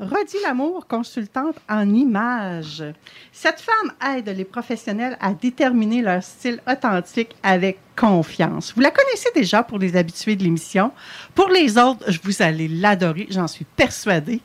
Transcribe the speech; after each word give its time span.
Rodi 0.00 0.38
Lamour, 0.42 0.86
consultante 0.86 1.56
en 1.68 1.86
images. 1.94 2.82
Cette 3.32 3.60
femme 3.60 4.16
aide 4.16 4.34
les 4.34 4.46
professionnels 4.46 5.14
à 5.20 5.34
déterminer 5.34 6.00
leur 6.00 6.22
style 6.22 6.58
authentique 6.66 7.36
avec 7.42 7.78
confiance. 7.96 8.72
Vous 8.74 8.80
la 8.80 8.90
connaissez 8.90 9.28
déjà 9.34 9.62
pour 9.62 9.78
les 9.78 9.96
habitués 9.96 10.36
de 10.36 10.42
l'émission. 10.42 10.90
Pour 11.34 11.50
les 11.50 11.76
autres, 11.76 12.06
vous 12.22 12.40
allez 12.40 12.66
l'adorer, 12.66 13.26
j'en 13.28 13.46
suis 13.46 13.66
persuadée. 13.66 14.40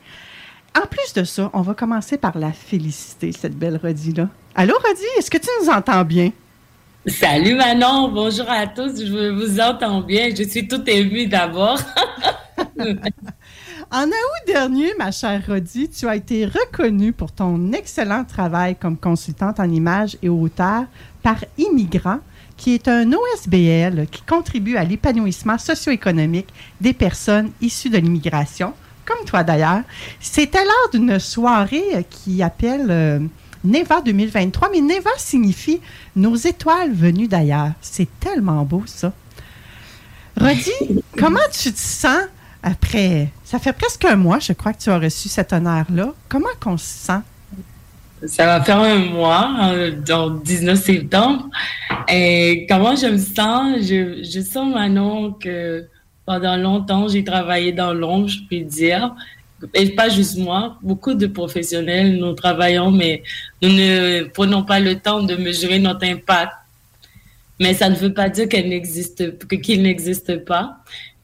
En 0.78 0.86
plus 0.86 1.14
de 1.14 1.24
ça, 1.24 1.50
on 1.54 1.62
va 1.62 1.72
commencer 1.72 2.18
par 2.18 2.36
la 2.36 2.52
féliciter, 2.52 3.32
cette 3.32 3.56
belle 3.56 3.80
Rodi-là. 3.82 4.28
Allô, 4.54 4.74
Rodi, 4.74 5.06
est-ce 5.16 5.30
que 5.30 5.38
tu 5.38 5.48
nous 5.62 5.70
entends 5.70 6.04
bien? 6.04 6.32
Salut 7.06 7.54
Manon, 7.54 8.08
bonjour 8.08 8.50
à 8.50 8.66
tous, 8.66 9.02
je 9.02 9.30
vous 9.30 9.58
entends 9.58 10.02
bien, 10.02 10.28
je 10.36 10.42
suis 10.42 10.68
tout 10.68 10.82
émue 10.86 11.28
d'abord. 11.28 11.78
En 13.92 14.08
août 14.08 14.46
dernier, 14.48 14.94
ma 14.98 15.12
chère 15.12 15.46
Rodi, 15.46 15.88
tu 15.88 16.08
as 16.08 16.16
été 16.16 16.44
reconnue 16.44 17.12
pour 17.12 17.30
ton 17.30 17.72
excellent 17.72 18.24
travail 18.24 18.74
comme 18.74 18.96
consultante 18.96 19.60
en 19.60 19.70
images 19.70 20.16
et 20.22 20.28
auteur 20.28 20.86
par 21.22 21.36
Immigrants, 21.56 22.18
qui 22.56 22.74
est 22.74 22.88
un 22.88 23.12
OSBL 23.12 24.08
qui 24.10 24.22
contribue 24.22 24.76
à 24.76 24.82
l'épanouissement 24.82 25.56
socio-économique 25.56 26.48
des 26.80 26.94
personnes 26.94 27.52
issues 27.60 27.88
de 27.88 27.98
l'immigration, 27.98 28.74
comme 29.04 29.24
toi 29.24 29.44
d'ailleurs. 29.44 29.82
C'était 30.18 30.64
lors 30.64 30.90
d'une 30.92 31.20
soirée 31.20 32.04
qui 32.10 32.42
appelle 32.42 32.90
euh, 32.90 33.20
Neva 33.62 34.00
2023, 34.00 34.68
mais 34.72 34.80
Neva 34.80 35.10
signifie 35.16 35.80
nos 36.16 36.34
étoiles 36.34 36.92
venues 36.92 37.28
d'ailleurs. 37.28 37.70
C'est 37.80 38.08
tellement 38.18 38.64
beau 38.64 38.82
ça. 38.84 39.12
Rodi, 40.40 40.72
comment 41.16 41.38
tu 41.52 41.72
te 41.72 41.78
sens 41.78 42.24
après, 42.66 43.28
ça 43.44 43.60
fait 43.60 43.72
presque 43.72 44.04
un 44.06 44.16
mois, 44.16 44.40
je 44.40 44.52
crois, 44.52 44.72
que 44.72 44.82
tu 44.82 44.90
as 44.90 44.98
reçu 44.98 45.28
cet 45.28 45.52
honneur-là. 45.52 46.12
Comment 46.28 46.48
qu'on 46.60 46.76
se 46.76 46.84
sent? 46.84 47.20
Ça 48.26 48.44
va 48.44 48.60
faire 48.60 48.80
un 48.80 48.98
mois, 48.98 49.56
euh, 49.70 49.92
donc 49.92 50.42
19 50.42 50.76
septembre. 50.76 51.48
Et 52.08 52.66
comment 52.68 52.96
je 52.96 53.06
me 53.06 53.18
sens? 53.18 53.82
Je, 53.82 54.40
sens 54.40 54.74
maintenant 54.74 55.30
que 55.30 55.86
pendant 56.24 56.56
longtemps, 56.56 57.06
j'ai 57.06 57.22
travaillé 57.22 57.70
dans 57.70 57.94
l'ombre, 57.94 58.26
je 58.26 58.40
peux 58.50 58.64
dire. 58.64 59.14
Et 59.72 59.90
pas 59.90 60.08
juste 60.08 60.36
moi, 60.36 60.76
beaucoup 60.82 61.14
de 61.14 61.28
professionnels, 61.28 62.16
nous 62.16 62.32
travaillons, 62.32 62.90
mais 62.90 63.22
nous 63.62 63.68
ne 63.68 64.24
prenons 64.24 64.64
pas 64.64 64.80
le 64.80 64.96
temps 64.96 65.22
de 65.22 65.36
mesurer 65.36 65.78
notre 65.78 66.04
impact. 66.04 66.50
Mais 67.60 67.74
ça 67.74 67.88
ne 67.88 67.94
veut 67.94 68.12
pas 68.12 68.28
dire 68.28 68.48
qu'il 68.48 68.68
n'existe 68.68 70.44
pas. 70.44 70.78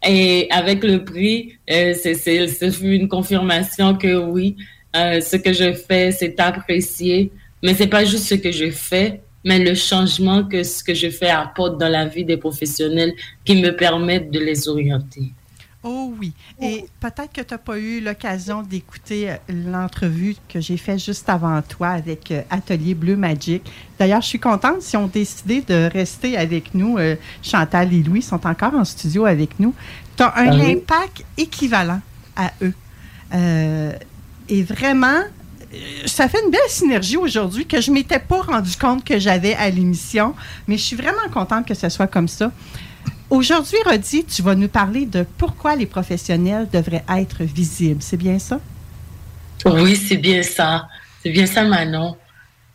Et 0.04 0.48
avec 0.50 0.82
le 0.82 1.04
prix, 1.04 1.58
euh, 1.70 1.94
c'est 1.94 2.80
une 2.82 3.08
confirmation 3.08 3.94
que 3.94 4.16
oui, 4.16 4.56
euh, 4.96 5.20
ce 5.20 5.36
que 5.36 5.52
je 5.52 5.72
fais, 5.72 6.10
c'est 6.12 6.38
apprécié. 6.40 7.30
Mais 7.62 7.74
c'est 7.74 7.86
pas 7.86 8.04
juste 8.04 8.24
ce 8.24 8.34
que 8.34 8.50
je 8.50 8.70
fais, 8.70 9.20
mais 9.44 9.58
le 9.60 9.74
changement 9.74 10.42
que 10.44 10.64
ce 10.64 10.82
que 10.82 10.94
je 10.94 11.08
fais 11.10 11.30
apporte 11.30 11.78
dans 11.78 11.88
la 11.88 12.06
vie 12.06 12.24
des 12.24 12.36
professionnels 12.36 13.12
qui 13.44 13.56
me 13.56 13.70
permettent 13.70 14.30
de 14.30 14.40
les 14.40 14.68
orienter. 14.68 15.32
Oh 15.84 16.14
oui. 16.18 16.32
Et 16.60 16.84
peut-être 17.00 17.32
que 17.32 17.40
tu 17.40 17.52
n'as 17.52 17.58
pas 17.58 17.76
eu 17.76 18.00
l'occasion 18.00 18.62
d'écouter 18.62 19.30
euh, 19.30 19.36
l'entrevue 19.48 20.36
que 20.48 20.60
j'ai 20.60 20.76
faite 20.76 21.00
juste 21.00 21.28
avant 21.28 21.60
toi 21.60 21.88
avec 21.88 22.30
euh, 22.30 22.42
Atelier 22.50 22.94
Bleu 22.94 23.16
Magic. 23.16 23.68
D'ailleurs, 23.98 24.20
je 24.20 24.28
suis 24.28 24.38
contente 24.38 24.80
si 24.82 24.96
ont 24.96 25.08
décidé 25.08 25.60
de 25.62 25.90
rester 25.92 26.36
avec 26.36 26.74
nous. 26.74 26.98
Euh, 26.98 27.16
Chantal 27.42 27.92
et 27.92 28.02
Louis 28.02 28.22
sont 28.22 28.46
encore 28.46 28.74
en 28.74 28.84
studio 28.84 29.26
avec 29.26 29.58
nous. 29.58 29.74
Tu 30.16 30.22
as 30.22 30.32
un 30.36 30.52
impact 30.60 31.24
équivalent 31.36 32.00
à 32.36 32.52
eux. 32.62 32.74
et 34.48 34.62
vraiment, 34.62 35.22
ça 36.06 36.28
fait 36.28 36.38
une 36.44 36.50
belle 36.50 36.60
synergie 36.68 37.16
aujourd'hui 37.16 37.66
que 37.66 37.80
je 37.80 37.90
ne 37.90 37.96
m'étais 37.96 38.18
pas 38.18 38.42
rendu 38.42 38.76
compte 38.76 39.04
que 39.04 39.18
j'avais 39.18 39.54
à 39.54 39.68
l'émission, 39.68 40.34
mais 40.68 40.76
je 40.76 40.82
suis 40.82 40.96
vraiment 40.96 41.28
contente 41.32 41.66
que 41.66 41.74
ce 41.74 41.88
soit 41.88 42.06
comme 42.06 42.28
ça. 42.28 42.52
Aujourd'hui, 43.32 43.78
Rodi, 43.86 44.26
tu 44.26 44.42
vas 44.42 44.54
nous 44.54 44.68
parler 44.68 45.06
de 45.06 45.24
pourquoi 45.38 45.74
les 45.74 45.86
professionnels 45.86 46.68
devraient 46.70 47.02
être 47.16 47.44
visibles. 47.44 48.02
C'est 48.02 48.18
bien 48.18 48.38
ça? 48.38 48.60
Oui, 49.64 49.96
c'est 49.96 50.18
bien 50.18 50.42
ça. 50.42 50.86
C'est 51.22 51.30
bien 51.30 51.46
ça, 51.46 51.64
Manon. 51.64 52.14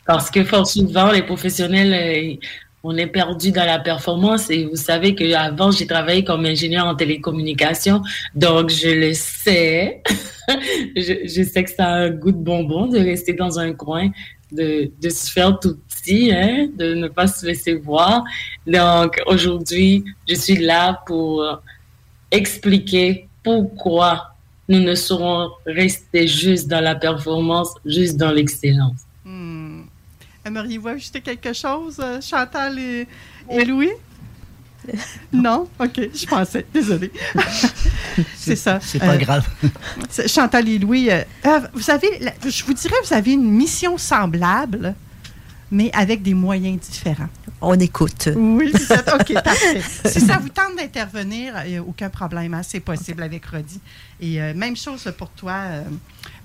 Parce 0.08 0.32
que 0.32 0.44
fort 0.44 0.66
souvent, 0.66 1.12
les 1.12 1.22
professionnels, 1.22 1.94
euh, 1.94 2.48
on 2.82 2.98
est 2.98 3.06
perdu 3.06 3.52
dans 3.52 3.66
la 3.66 3.78
performance. 3.78 4.50
Et 4.50 4.66
vous 4.66 4.78
savez 4.78 5.14
qu'avant, 5.14 5.70
j'ai 5.70 5.86
travaillé 5.86 6.24
comme 6.24 6.44
ingénieur 6.44 6.88
en 6.88 6.96
télécommunication. 6.96 8.02
Donc, 8.34 8.72
je 8.72 8.90
le 8.90 9.14
sais. 9.14 10.02
je, 10.96 11.44
sais 11.44 11.66
que 11.66 11.70
ça 11.70 11.86
a 11.86 11.96
un 11.98 12.10
goût 12.10 12.32
de 12.32 12.38
bonbon 12.38 12.88
de 12.88 12.98
rester 12.98 13.34
dans 13.34 13.60
un 13.60 13.74
coin 13.74 14.10
de, 14.52 14.90
se 15.10 15.32
faire 15.32 15.60
tout 15.60 15.78
petit, 15.88 16.32
hein, 16.32 16.68
de 16.76 16.94
ne 16.94 17.08
pas 17.08 17.28
se 17.28 17.46
laisser 17.46 17.76
voir. 17.76 18.24
Donc 18.66 19.20
aujourd'hui, 19.26 20.06
je 20.28 20.36
suis 20.36 20.58
là 20.58 21.02
pour 21.06 21.62
expliquer 22.32 23.28
pourquoi 23.44 24.34
nous 24.70 24.80
ne 24.80 24.96
serons 24.96 25.50
restés 25.66 26.28
juste 26.28 26.68
dans 26.68 26.82
la 26.82 26.96
performance, 26.96 27.74
juste 27.86 28.18
dans 28.18 28.32
l'excellence. 28.32 29.02
Hmm. 29.24 29.84
Aimeriez-vous 30.46 30.88
ajouter 30.90 31.22
quelque 31.22 31.54
chose, 31.54 31.98
euh, 32.00 32.22
Chantal 32.22 32.80
et 32.80 33.66
Louis? 33.66 33.92
Non? 35.34 35.68
OK, 35.80 36.00
je 36.14 36.26
pensais. 36.26 36.66
Désolée. 36.74 37.12
c'est 38.36 38.56
ça. 38.56 38.80
C'est 38.82 39.00
pas 39.00 39.14
euh, 39.14 39.18
grave. 39.18 39.48
Chantal 40.28 40.68
et 40.68 40.80
Louis, 40.80 41.10
euh, 41.10 41.22
euh, 41.46 41.60
vous 41.74 41.82
savez, 41.82 42.08
je 42.46 42.64
vous 42.64 42.74
dirais, 42.74 42.96
vous 43.04 43.14
avez 43.14 43.34
une 43.34 43.50
mission 43.50 43.98
semblable, 43.98 44.96
mais 45.72 45.92
avec 45.94 46.22
des 46.22 46.34
moyens 46.34 46.80
différents. 46.80 47.30
On 47.60 47.78
écoute. 47.80 48.30
Oui, 48.36 48.72
c'est 48.76 49.14
OK, 49.14 49.34
parfait. 49.44 49.82
si 50.06 50.22
ça 50.22 50.38
vous 50.38 50.50
tente 50.50 50.76
d'intervenir, 50.78 51.56
il 51.66 51.72
n'y 51.72 51.78
a 51.78 51.82
aucun 51.82 52.10
problème. 52.10 52.54
Hein, 52.54 52.62
c'est 52.64 52.80
possible 52.80 53.24
avec 53.24 53.46
Rodi. 53.48 53.82
Et 54.22 54.40
même 54.54 54.78
chose 54.78 55.12
pour 55.18 55.30
toi 55.32 55.64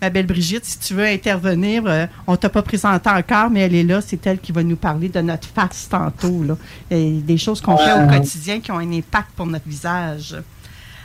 ma 0.03 0.11
belle 0.11 0.27
Brigitte, 0.27 0.65
si 0.65 0.79
tu 0.81 0.95
veux 0.95 1.07
intervenir, 1.07 1.85
euh, 1.87 2.07
on 2.27 2.33
ne 2.33 2.37
t'a 2.37 2.49
pas 2.49 2.63
présenté 2.63 3.09
encore, 3.09 3.49
mais 3.51 3.61
elle 3.61 3.75
est 3.77 3.85
là. 3.85 4.01
C'est 4.01 4.27
elle 4.27 4.41
qui 4.41 4.51
va 4.51 4.65
nous 4.65 4.77
parler 4.77 5.09
de 5.09 5.21
notre 5.21 5.47
face 5.47 5.89
tantôt. 5.89 6.43
Là. 6.43 6.57
Et 6.91 7.13
des 7.13 7.39
choses 7.39 7.61
qu'on 7.61 7.79
fait 7.79 7.93
au 7.93 8.09
quotidien 8.09 8.61
qui 8.61 8.73
ont 8.73 8.79
un 8.79 8.93
impact 8.93 9.31
pour 9.37 9.47
notre 9.47 9.69
visage. 9.69 10.37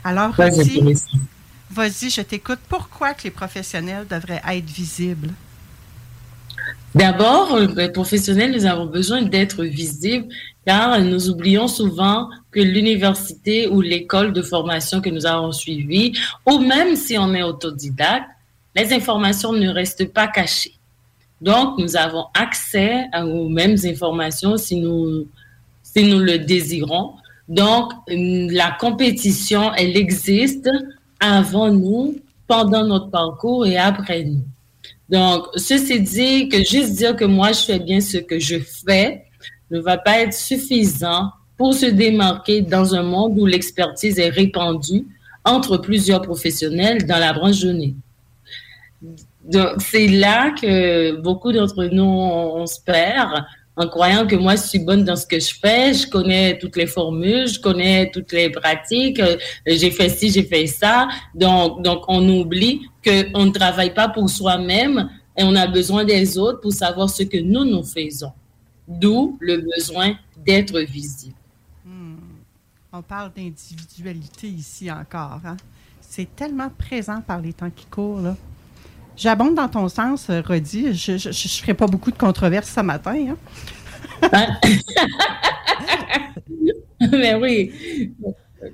Alors, 0.03 0.31
vas-y, 0.31 0.81
vas-y, 1.69 2.09
je 2.09 2.21
t'écoute. 2.21 2.59
Pourquoi 2.67 3.13
que 3.13 3.25
les 3.25 3.31
professionnels 3.31 4.07
devraient 4.09 4.41
être 4.49 4.69
visibles? 4.69 5.29
D'abord, 6.95 7.59
les 7.59 7.89
professionnels, 7.89 8.51
nous 8.51 8.65
avons 8.65 8.87
besoin 8.87 9.21
d'être 9.21 9.63
visibles 9.63 10.27
car 10.65 10.99
nous 10.99 11.29
oublions 11.29 11.67
souvent 11.67 12.29
que 12.51 12.59
l'université 12.59 13.67
ou 13.67 13.79
l'école 13.79 14.33
de 14.33 14.41
formation 14.41 15.01
que 15.01 15.09
nous 15.09 15.25
avons 15.25 15.51
suivie, 15.51 16.11
ou 16.45 16.59
même 16.59 16.95
si 16.95 17.17
on 17.17 17.33
est 17.33 17.43
autodidacte, 17.43 18.27
les 18.77 18.93
informations 18.93 19.53
ne 19.53 19.69
restent 19.69 20.13
pas 20.13 20.27
cachées. 20.27 20.73
Donc, 21.41 21.77
nous 21.79 21.95
avons 21.95 22.25
accès 22.33 23.05
aux 23.13 23.49
mêmes 23.49 23.75
informations 23.85 24.57
si 24.57 24.75
nous, 24.77 25.27
si 25.83 26.03
nous 26.03 26.19
le 26.19 26.39
désirons. 26.39 27.13
Donc, 27.47 27.91
la 28.07 28.71
compétition, 28.79 29.73
elle 29.73 29.97
existe 29.97 30.69
avant 31.19 31.71
nous, 31.71 32.19
pendant 32.47 32.85
notre 32.85 33.09
parcours 33.09 33.65
et 33.65 33.77
après 33.77 34.23
nous. 34.23 34.43
Donc, 35.09 35.47
ceci 35.55 35.99
dit, 35.99 36.49
que 36.49 36.63
juste 36.63 36.93
dire 36.95 37.15
que 37.15 37.25
moi, 37.25 37.51
je 37.51 37.61
fais 37.61 37.79
bien 37.79 37.99
ce 37.99 38.17
que 38.17 38.39
je 38.39 38.57
fais 38.59 39.25
ne 39.69 39.79
va 39.79 39.97
pas 39.97 40.19
être 40.19 40.33
suffisant 40.33 41.31
pour 41.57 41.73
se 41.73 41.87
démarquer 41.87 42.61
dans 42.61 42.93
un 42.93 43.03
monde 43.03 43.37
où 43.39 43.45
l'expertise 43.45 44.19
est 44.19 44.29
répandue 44.29 45.05
entre 45.43 45.77
plusieurs 45.77 46.21
professionnels 46.21 47.05
dans 47.05 47.19
la 47.19 47.33
branche 47.33 47.61
donnée. 47.61 47.95
Donc, 49.01 49.81
c'est 49.81 50.07
là 50.07 50.51
que 50.51 51.21
beaucoup 51.21 51.51
d'entre 51.51 51.85
nous, 51.85 52.03
on, 52.03 52.65
se 52.65 52.81
perd 52.81 53.45
en 53.75 53.87
croyant 53.87 54.25
que 54.25 54.35
moi, 54.35 54.55
je 54.55 54.63
suis 54.63 54.79
bonne 54.79 55.03
dans 55.03 55.15
ce 55.15 55.27
que 55.27 55.39
je 55.39 55.53
fais, 55.53 55.93
je 55.93 56.07
connais 56.09 56.57
toutes 56.57 56.75
les 56.75 56.87
formules, 56.87 57.47
je 57.47 57.59
connais 57.59 58.09
toutes 58.11 58.31
les 58.31 58.49
pratiques, 58.49 59.19
euh, 59.19 59.37
j'ai 59.67 59.91
fait 59.91 60.09
ci, 60.09 60.31
j'ai 60.31 60.43
fait 60.43 60.65
ça. 60.65 61.07
Donc, 61.35 61.83
donc 61.83 62.03
on 62.07 62.27
oublie 62.27 62.81
qu'on 63.05 63.45
ne 63.45 63.51
travaille 63.51 63.93
pas 63.93 64.09
pour 64.09 64.29
soi-même 64.29 65.09
et 65.37 65.43
on 65.43 65.55
a 65.55 65.67
besoin 65.67 66.03
des 66.03 66.39
autres 66.39 66.59
pour 66.59 66.73
savoir 66.73 67.07
ce 67.09 67.21
que 67.21 67.37
nous, 67.37 67.65
nous 67.65 67.83
faisons. 67.83 68.31
D'où 68.87 69.37
le 69.39 69.57
besoin 69.57 70.15
d'être 70.35 70.79
visible. 70.79 71.35
Hmm. 71.85 72.15
On 72.91 73.03
parle 73.03 73.31
d'individualité 73.35 74.47
ici 74.47 74.91
encore. 74.91 75.41
Hein? 75.45 75.57
C'est 76.01 76.35
tellement 76.35 76.69
présent 76.69 77.21
par 77.21 77.41
les 77.41 77.53
temps 77.53 77.69
qui 77.69 77.85
courent. 77.85 78.21
Là. 78.21 78.35
J'abonde 79.17 79.55
dans 79.55 79.67
ton 79.67 79.89
sens, 79.89 80.29
euh, 80.29 80.41
Rodi. 80.47 80.93
Je 80.93 81.13
ne 81.13 81.59
ferai 81.61 81.73
pas 81.73 81.87
beaucoup 81.87 82.11
de 82.11 82.17
controverses 82.17 82.71
ce 82.71 82.81
matin. 82.81 83.35
Hein? 84.31 84.47
mais 87.11 87.35
oui. 87.35 87.71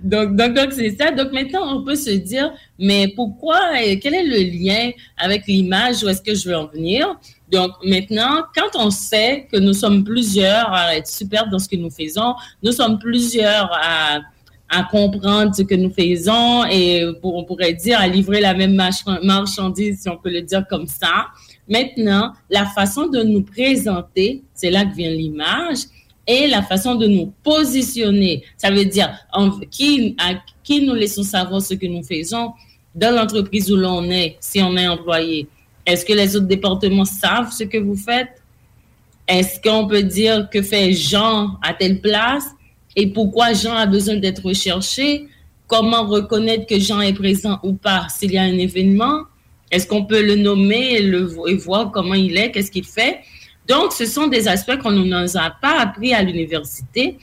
Donc, 0.03 0.35
donc, 0.35 0.53
donc 0.53 0.73
c'est 0.73 0.97
ça. 0.97 1.11
Donc 1.11 1.31
maintenant, 1.31 1.77
on 1.77 1.83
peut 1.83 1.95
se 1.95 2.09
dire, 2.09 2.51
mais 2.77 3.07
pourquoi, 3.15 3.59
quel 4.01 4.13
est 4.13 4.25
le 4.25 4.37
lien 4.37 4.91
avec 5.17 5.47
l'image, 5.47 6.03
où 6.03 6.09
est-ce 6.09 6.21
que 6.21 6.35
je 6.35 6.49
veux 6.49 6.57
en 6.57 6.67
venir? 6.67 7.17
Donc 7.51 7.71
maintenant, 7.83 8.43
quand 8.55 8.75
on 8.75 8.89
sait 8.89 9.47
que 9.51 9.57
nous 9.57 9.73
sommes 9.73 10.03
plusieurs 10.03 10.73
à 10.73 10.95
être 10.97 11.07
super 11.07 11.49
dans 11.49 11.59
ce 11.59 11.69
que 11.69 11.75
nous 11.75 11.89
faisons, 11.89 12.35
nous 12.61 12.71
sommes 12.71 12.99
plusieurs 12.99 13.71
à 13.73 14.21
à 14.69 14.83
comprendre 14.83 15.53
ce 15.55 15.61
que 15.61 15.75
nous 15.75 15.91
faisons 15.91 16.65
et 16.65 17.05
on 17.21 17.43
pourrait 17.43 17.73
dire 17.73 17.99
à 17.99 18.07
livrer 18.07 18.41
la 18.41 18.53
même 18.53 18.73
marchandise, 18.73 20.01
si 20.01 20.09
on 20.09 20.17
peut 20.17 20.31
le 20.31 20.41
dire 20.41 20.65
comme 20.67 20.87
ça. 20.87 21.27
Maintenant, 21.67 22.33
la 22.49 22.65
façon 22.65 23.07
de 23.07 23.21
nous 23.21 23.43
présenter, 23.43 24.43
c'est 24.53 24.71
là 24.71 24.85
que 24.85 24.95
vient 24.95 25.11
l'image, 25.11 25.79
et 26.25 26.47
la 26.47 26.61
façon 26.61 26.95
de 26.95 27.05
nous 27.05 27.33
positionner. 27.43 28.43
Ça 28.55 28.71
veut 28.71 28.85
dire 28.85 29.13
à 29.33 29.49
qui 29.73 30.81
nous 30.81 30.93
laissons 30.93 31.23
savoir 31.23 31.61
ce 31.61 31.73
que 31.73 31.85
nous 31.85 32.01
faisons 32.01 32.53
dans 32.95 33.13
l'entreprise 33.13 33.69
où 33.71 33.75
l'on 33.75 34.09
est, 34.09 34.37
si 34.39 34.61
on 34.61 34.77
est 34.77 34.87
employé. 34.87 35.47
Est-ce 35.85 36.05
que 36.05 36.13
les 36.13 36.35
autres 36.35 36.47
départements 36.47 37.03
savent 37.05 37.51
ce 37.51 37.65
que 37.65 37.77
vous 37.77 37.97
faites? 37.97 38.41
Est-ce 39.27 39.59
qu'on 39.61 39.85
peut 39.85 40.03
dire 40.03 40.49
que 40.49 40.61
fait 40.61 40.93
Jean 40.93 41.57
à 41.61 41.73
telle 41.73 41.99
place? 41.99 42.45
Et 42.95 43.07
pourquoi 43.07 43.53
Jean 43.53 43.75
a 43.75 43.85
besoin 43.85 44.15
d'être 44.15 44.43
recherché, 44.45 45.27
comment 45.67 46.05
reconnaître 46.05 46.65
que 46.65 46.79
Jean 46.79 47.01
est 47.01 47.13
présent 47.13 47.59
ou 47.63 47.73
pas? 47.73 48.07
S'il 48.09 48.33
y 48.33 48.37
a 48.37 48.43
un 48.43 48.57
événement, 48.57 49.23
est-ce 49.71 49.87
qu'on 49.87 50.05
peut 50.05 50.23
le 50.23 50.35
nommer 50.35 50.97
et, 50.97 51.55
voir 51.55 51.91
comment 51.91 52.13
il 52.13 52.37
est, 52.37 52.51
qu'est-ce 52.51 52.69
qu'il 52.69 52.85
fait? 52.85 53.21
Donc, 53.67 53.93
ce 53.93 54.05
sont 54.05 54.27
des 54.27 54.47
aspects 54.47 54.77
qu'on 54.77 54.91
ne 54.91 55.37
a 55.37 55.49
pas 55.49 55.79
appris 55.79 56.13
à 56.13 56.21
l'université, 56.21 57.17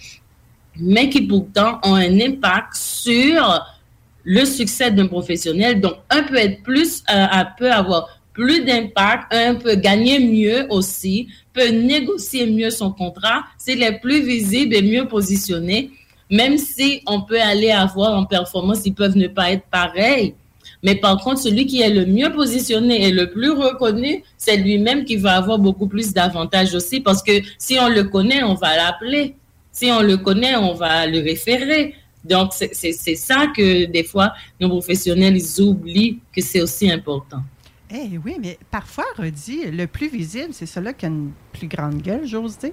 mais 0.76 1.08
qui 1.08 1.22
pourtant 1.22 1.78
ont 1.84 1.94
un 1.94 2.20
impact 2.20 2.74
sur 2.74 3.64
le 4.24 4.44
succès 4.44 4.90
d'un 4.90 5.06
professionnel. 5.06 5.80
Donc, 5.80 5.94
un 6.08 6.24
peut 6.24 6.36
être 6.36 6.62
plus, 6.62 7.02
euh, 7.10 7.26
peut 7.58 7.70
avoir 7.70 8.19
plus 8.40 8.64
d'impact, 8.64 9.34
un 9.34 9.54
peut 9.54 9.74
gagner 9.74 10.18
mieux 10.18 10.64
aussi, 10.70 11.28
peut 11.52 11.68
négocier 11.68 12.46
mieux 12.46 12.70
son 12.70 12.90
contrat 12.90 13.44
s'il 13.58 13.82
est 13.82 13.98
plus 14.00 14.22
visible 14.22 14.74
et 14.74 14.80
mieux 14.80 15.06
positionné, 15.06 15.90
même 16.30 16.56
si 16.56 17.02
on 17.06 17.20
peut 17.20 17.38
aller 17.38 17.70
avoir 17.70 18.16
en 18.18 18.24
performance, 18.24 18.86
ils 18.86 18.94
peuvent 18.94 19.18
ne 19.18 19.28
pas 19.28 19.50
être 19.52 19.64
pareils. 19.70 20.32
Mais 20.82 20.94
par 20.94 21.18
contre, 21.18 21.42
celui 21.42 21.66
qui 21.66 21.82
est 21.82 21.90
le 21.90 22.06
mieux 22.06 22.32
positionné 22.32 23.08
et 23.08 23.10
le 23.10 23.30
plus 23.30 23.50
reconnu, 23.50 24.24
c'est 24.38 24.56
lui-même 24.56 25.04
qui 25.04 25.16
va 25.16 25.36
avoir 25.36 25.58
beaucoup 25.58 25.86
plus 25.86 26.14
d'avantages 26.14 26.74
aussi 26.74 27.00
parce 27.00 27.22
que 27.22 27.42
si 27.58 27.78
on 27.78 27.90
le 27.90 28.04
connaît, 28.04 28.42
on 28.42 28.54
va 28.54 28.74
l'appeler. 28.74 29.34
Si 29.70 29.90
on 29.92 30.00
le 30.00 30.16
connaît, 30.16 30.56
on 30.56 30.72
va 30.72 31.06
le 31.06 31.18
référer. 31.20 31.94
Donc, 32.24 32.52
c'est 32.54 33.16
ça 33.16 33.48
que 33.54 33.84
des 33.84 34.04
fois, 34.04 34.32
nos 34.58 34.70
professionnels, 34.70 35.36
ils 35.36 35.60
oublient 35.60 36.20
que 36.34 36.40
c'est 36.40 36.62
aussi 36.62 36.90
important. 36.90 37.42
Eh 37.92 38.18
oui, 38.24 38.36
mais 38.40 38.58
parfois, 38.70 39.04
Rodi, 39.16 39.64
le 39.64 39.86
plus 39.86 40.08
visible, 40.08 40.52
c'est 40.52 40.66
celui 40.66 40.94
qui 40.94 41.06
a 41.06 41.08
une 41.08 41.32
plus 41.52 41.66
grande 41.66 42.00
gueule, 42.00 42.24
j'ose 42.24 42.56
dire. 42.58 42.70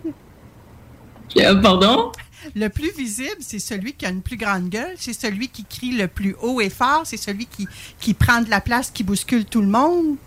Euh, 1.38 1.62
pardon? 1.62 2.12
Le 2.56 2.68
plus 2.69 2.92
visible, 2.96 3.38
c'est 3.40 3.60
celui 3.60 3.94
qui 3.94 4.06
a 4.06 4.10
une 4.10 4.22
plus 4.22 4.38
grande 4.38 4.69
gueule, 4.69 4.94
c'est 4.98 5.14
celui 5.14 5.50
qui 5.50 5.66
crie 5.66 5.92
le 5.92 6.08
plus 6.08 6.36
haut 6.42 6.62
et 6.62 6.69
fort, 6.69 7.02
c'est 7.04 7.18
celui 7.18 7.48
qui, 7.48 7.68
qui 8.00 8.14
prend 8.14 8.42
de 8.42 8.50
la 8.50 8.62
place, 8.62 8.92
qui 8.92 9.04
bouscule 9.04 9.46
tout 9.46 9.62
le 9.62 9.68
monde. 9.68 10.18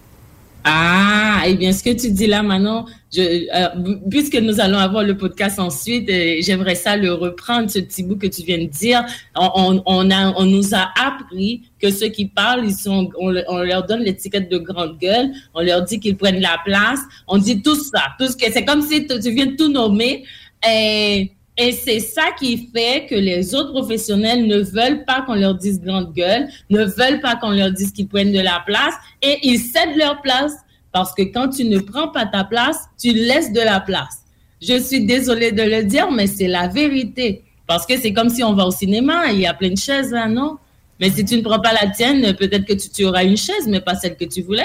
Ah, 0.62 1.42
eh 1.46 1.54
bien, 1.54 1.72
ce 1.72 1.82
que 1.82 1.90
tu 1.90 2.10
dis 2.10 2.26
là, 2.26 2.42
Manon, 2.42 2.84
je, 3.12 3.22
euh, 3.22 3.94
puisque 4.10 4.36
nous 4.36 4.60
allons 4.60 4.78
avoir 4.78 5.02
le 5.04 5.16
podcast 5.16 5.58
ensuite, 5.58 6.08
euh, 6.10 6.36
j'aimerais 6.40 6.74
ça 6.74 6.96
le 6.96 7.14
reprendre, 7.14 7.70
ce 7.70 7.78
petit 7.78 8.02
bout 8.02 8.16
que 8.16 8.26
tu 8.26 8.42
viens 8.42 8.58
de 8.58 8.66
dire. 8.66 9.04
On, 9.34 9.82
on, 9.86 10.10
a, 10.10 10.34
on 10.36 10.44
nous 10.44 10.74
a 10.74 10.90
appris 11.00 11.62
que 11.80 11.90
ceux 11.90 12.08
qui 12.08 12.26
parlent, 12.26 12.66
ils 12.66 12.74
sont, 12.74 13.10
on, 13.18 13.30
leur 13.30 13.86
donne 13.86 14.00
l'étiquette 14.00 14.50
de 14.50 14.58
grande 14.58 14.98
gueule, 14.98 15.30
on 15.54 15.62
leur 15.62 15.82
dit 15.82 15.98
qu'ils 15.98 16.16
prennent 16.16 16.40
la 16.40 16.58
place, 16.62 17.00
on 17.26 17.38
dit 17.38 17.62
tout 17.62 17.76
ça, 17.76 18.02
tout 18.18 18.26
ce 18.26 18.36
que 18.36 18.52
c'est 18.52 18.64
comme 18.64 18.82
si 18.82 19.06
tu 19.06 19.30
viens 19.30 19.54
tout 19.56 19.68
nommer. 19.68 20.24
Et, 20.68 21.32
et 21.62 21.72
c'est 21.72 22.00
ça 22.00 22.30
qui 22.38 22.70
fait 22.74 23.04
que 23.04 23.14
les 23.14 23.54
autres 23.54 23.72
professionnels 23.72 24.46
ne 24.46 24.60
veulent 24.60 25.04
pas 25.04 25.20
qu'on 25.20 25.34
leur 25.34 25.54
dise 25.54 25.78
grande 25.78 26.14
gueule, 26.14 26.48
ne 26.70 26.84
veulent 26.84 27.20
pas 27.20 27.36
qu'on 27.36 27.50
leur 27.50 27.70
dise 27.70 27.92
qu'ils 27.92 28.08
prennent 28.08 28.32
de 28.32 28.40
la 28.40 28.62
place 28.64 28.94
et 29.20 29.36
ils 29.42 29.58
cèdent 29.58 29.94
leur 29.98 30.22
place 30.22 30.54
parce 30.90 31.12
que 31.12 31.20
quand 31.20 31.50
tu 31.50 31.64
ne 31.66 31.78
prends 31.78 32.08
pas 32.08 32.24
ta 32.24 32.44
place, 32.44 32.78
tu 32.98 33.12
laisses 33.12 33.52
de 33.52 33.60
la 33.60 33.78
place. 33.78 34.24
Je 34.62 34.80
suis 34.80 35.04
désolée 35.04 35.52
de 35.52 35.62
le 35.62 35.84
dire, 35.84 36.10
mais 36.10 36.26
c'est 36.26 36.48
la 36.48 36.66
vérité. 36.66 37.44
Parce 37.66 37.84
que 37.84 37.98
c'est 38.00 38.14
comme 38.14 38.30
si 38.30 38.42
on 38.42 38.54
va 38.54 38.64
au 38.66 38.70
cinéma, 38.70 39.30
il 39.30 39.40
y 39.40 39.46
a 39.46 39.52
plein 39.52 39.70
de 39.70 39.78
chaises 39.78 40.16
non? 40.30 40.56
Mais 40.98 41.10
si 41.10 41.26
tu 41.26 41.36
ne 41.36 41.42
prends 41.42 41.60
pas 41.60 41.74
la 41.74 41.90
tienne, 41.90 42.34
peut-être 42.36 42.64
que 42.64 42.72
tu, 42.72 42.88
tu 42.88 43.04
auras 43.04 43.22
une 43.22 43.36
chaise, 43.36 43.68
mais 43.68 43.82
pas 43.82 43.96
celle 43.96 44.16
que 44.16 44.24
tu 44.24 44.40
voulais. 44.40 44.64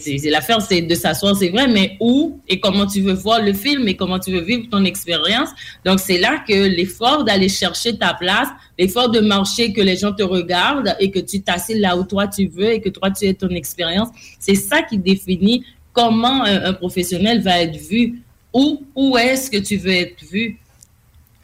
C'est 0.00 0.30
l'affaire, 0.30 0.60
c'est 0.60 0.82
de 0.82 0.94
s'asseoir, 0.94 1.36
c'est 1.36 1.50
vrai, 1.50 1.68
mais 1.68 1.96
où 2.00 2.40
et 2.48 2.58
comment 2.58 2.86
tu 2.86 3.00
veux 3.00 3.12
voir 3.12 3.42
le 3.42 3.52
film 3.52 3.86
et 3.86 3.94
comment 3.96 4.18
tu 4.18 4.32
veux 4.32 4.40
vivre 4.40 4.68
ton 4.70 4.84
expérience. 4.84 5.50
Donc 5.84 6.00
c'est 6.00 6.18
là 6.18 6.42
que 6.46 6.52
l'effort 6.52 7.24
d'aller 7.24 7.48
chercher 7.48 7.96
ta 7.96 8.14
place, 8.14 8.48
l'effort 8.78 9.10
de 9.10 9.20
marcher, 9.20 9.72
que 9.72 9.80
les 9.80 9.96
gens 9.96 10.12
te 10.12 10.22
regardent 10.22 10.96
et 10.98 11.10
que 11.10 11.20
tu 11.20 11.42
t'assieds 11.42 11.78
là 11.78 11.96
où 11.96 12.04
toi 12.04 12.26
tu 12.26 12.48
veux 12.48 12.72
et 12.72 12.80
que 12.80 12.88
toi 12.88 13.10
tu 13.10 13.26
aies 13.26 13.34
ton 13.34 13.50
expérience, 13.50 14.08
c'est 14.38 14.54
ça 14.56 14.82
qui 14.82 14.98
définit 14.98 15.64
comment 15.92 16.44
un, 16.44 16.72
professionnel 16.72 17.40
va 17.40 17.62
être 17.62 17.76
vu. 17.76 18.22
Où, 18.52 18.82
où 18.94 19.18
est-ce 19.18 19.50
que 19.50 19.58
tu 19.58 19.76
veux 19.76 19.92
être 19.92 20.24
vu? 20.24 20.58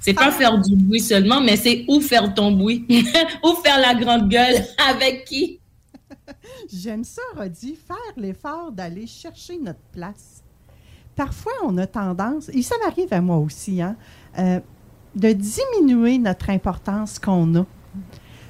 C'est 0.00 0.12
pas 0.12 0.28
ah. 0.28 0.32
faire 0.32 0.58
du 0.58 0.76
bruit 0.76 1.00
seulement, 1.00 1.40
mais 1.40 1.56
c'est 1.56 1.84
où 1.88 2.00
faire 2.00 2.32
ton 2.34 2.52
bruit, 2.52 2.84
où 3.42 3.54
faire 3.62 3.80
la 3.80 3.94
grande 3.94 4.28
gueule, 4.28 4.64
avec 4.90 5.24
qui. 5.24 5.58
J'aime 6.72 7.04
ça, 7.04 7.22
Rodi, 7.36 7.76
faire 7.76 7.96
l'effort 8.16 8.72
d'aller 8.72 9.06
chercher 9.06 9.58
notre 9.58 9.82
place. 9.92 10.42
Parfois, 11.16 11.52
on 11.62 11.78
a 11.78 11.86
tendance, 11.86 12.48
et 12.48 12.62
ça 12.62 12.74
m'arrive 12.84 13.12
à 13.12 13.20
moi 13.20 13.36
aussi, 13.36 13.80
hein, 13.80 13.96
euh, 14.38 14.60
de 15.14 15.32
diminuer 15.32 16.18
notre 16.18 16.50
importance 16.50 17.18
qu'on 17.18 17.54
a. 17.54 17.66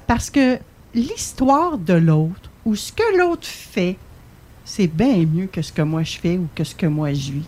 Parce 0.07 0.29
que 0.29 0.57
l'histoire 0.93 1.77
de 1.77 1.93
l'autre 1.93 2.49
ou 2.65 2.75
ce 2.75 2.91
que 2.91 3.17
l'autre 3.17 3.45
fait, 3.45 3.97
c'est 4.63 4.87
bien 4.87 5.25
mieux 5.25 5.45
que 5.45 5.61
ce 5.61 5.71
que 5.71 5.83
moi 5.83 6.01
je 6.03 6.17
fais 6.17 6.37
ou 6.37 6.47
que 6.55 6.63
ce 6.63 6.73
que 6.73 6.87
moi 6.87 7.13
je 7.13 7.33
vis. 7.33 7.45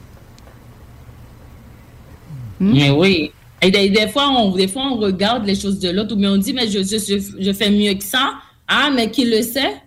Hmm? 2.59 2.73
Mais 2.73 2.91
oui. 2.91 3.31
Et 3.61 3.71
des, 3.71 4.07
fois, 4.09 4.29
on, 4.29 4.51
regarde 4.51 5.45
les 5.47 5.55
choses 5.55 5.79
de 5.79 5.89
l'autre, 5.89 6.15
mais 6.15 6.27
on 6.27 6.37
dit, 6.37 6.53
mais 6.53 6.67
je 6.67 7.53
fais 7.53 7.71
mieux 7.71 7.95
que 7.95 8.03
ça. 8.03 8.35
Ah, 8.67 8.91
mais 8.93 9.09
qui 9.09 9.25
le 9.25 9.41
sait? 9.41 9.81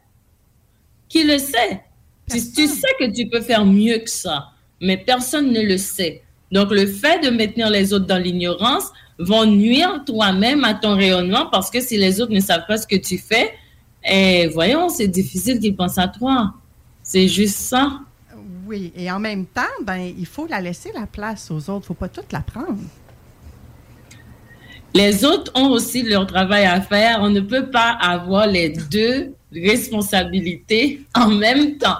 Qui 1.11 1.25
le 1.25 1.37
sait. 1.37 1.83
Tu, 2.31 2.39
sais 2.39 2.89
que 2.99 3.13
tu 3.13 3.29
peux 3.29 3.41
faire 3.43 3.67
mieux 3.67 3.99
que 3.99 4.09
ça, 4.09 4.53
mais 4.81 4.97
personne 4.97 5.53
ne 5.53 5.61
le 5.61 5.77
sait. 5.77 6.23
Donc, 6.53 6.71
le 6.71 6.87
fait 6.87 7.21
de 7.23 7.29
maintenir 7.29 7.69
les 7.69 7.93
autres 7.93 8.07
dans 8.07 8.23
l'ignorance 8.23 8.85
vont 9.19 9.45
nuire 9.45 10.03
toi-même 10.07 10.65
à 10.65 10.75
ton 10.75 10.95
rayonnement 10.97 11.47
parce 11.51 11.71
que 11.71 11.81
si 11.81 11.99
les 11.99 12.21
autres 12.21 12.33
ne 12.33 12.41
savent 12.41 12.67
pas 12.67 12.79
ce 12.79 12.87
que 12.87 12.97
tu 12.97 13.19
fais, 13.19 13.53
eh, 14.05 14.47
voyons, 14.49 14.89
c'est 14.89 15.09
difficile 15.09 15.59
qu'ils 15.59 15.77
pensent 15.77 15.99
à 15.99 16.09
toi. 16.09 16.55
C'est 17.03 17.29
juste 17.29 17.57
ça. 17.57 18.01
Oui, 18.67 18.93
et 18.97 19.11
en 19.11 19.19
même 19.19 19.47
temps, 19.47 19.63
ben, 19.83 19.99
il 19.99 20.27
faut 20.27 20.47
la 20.47 20.61
laisser 20.61 20.93
la 20.95 21.07
place 21.07 21.51
aux 21.51 21.69
autres. 21.69 21.73
Il 21.73 21.79
ne 21.79 21.87
faut 21.87 21.95
pas 21.95 22.09
toute 22.09 22.33
la 22.33 22.41
prendre. 22.41 22.79
Les 24.95 25.25
autres 25.25 25.53
ont 25.55 25.69
aussi 25.69 26.03
leur 26.03 26.27
travail 26.27 26.65
à 26.65 26.81
faire. 26.81 27.19
On 27.21 27.31
ne 27.31 27.41
peut 27.41 27.71
pas 27.71 27.97
avoir 28.01 28.47
les 28.47 28.71
deux 28.91 29.35
responsabilités 29.53 31.03
en 31.15 31.29
même 31.29 31.79
temps. 31.79 31.99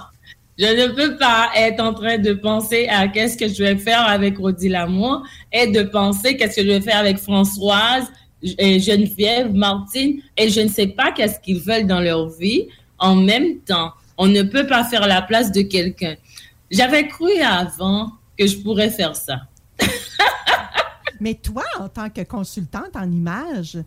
Je 0.59 0.67
ne 0.67 0.89
peux 0.89 1.17
pas 1.17 1.51
être 1.57 1.81
en 1.81 1.95
train 1.95 2.19
de 2.19 2.33
penser 2.35 2.87
à 2.91 3.09
qu'est-ce 3.09 3.37
que 3.39 3.49
je 3.49 3.63
vais 3.63 3.77
faire 3.77 4.07
avec 4.07 4.37
Rodi 4.37 4.69
Lamour 4.69 5.23
et 5.53 5.69
de 5.69 5.83
penser 5.83 6.37
qu'est-ce 6.37 6.57
que 6.57 6.63
je 6.63 6.69
vais 6.69 6.81
faire 6.81 6.99
avec 6.99 7.17
Françoise, 7.19 8.07
et 8.43 8.81
Geneviève, 8.81 9.53
Martine, 9.53 10.21
et 10.37 10.49
je 10.49 10.61
ne 10.61 10.69
sais 10.69 10.87
pas 10.87 11.13
qu'est-ce 11.13 11.41
qu'ils 11.41 11.61
veulent 11.61 11.87
dans 11.87 12.01
leur 12.01 12.29
vie 12.29 12.69
en 12.99 13.15
même 13.15 13.59
temps. 13.61 13.93
On 14.19 14.27
ne 14.27 14.43
peut 14.43 14.67
pas 14.67 14.85
faire 14.85 15.07
la 15.07 15.23
place 15.23 15.53
de 15.53 15.63
quelqu'un. 15.63 16.17
J'avais 16.71 17.07
cru 17.09 17.31
avant 17.41 18.13
que 18.39 18.47
je 18.47 18.57
pourrais 18.59 18.91
faire 18.91 19.17
ça. 19.17 19.41
Mais 21.21 21.35
toi, 21.35 21.65
en 21.79 21.89
tant 21.89 22.09
que 22.09 22.23
consultante 22.23 22.95
en 22.95 23.11
images 23.11 23.79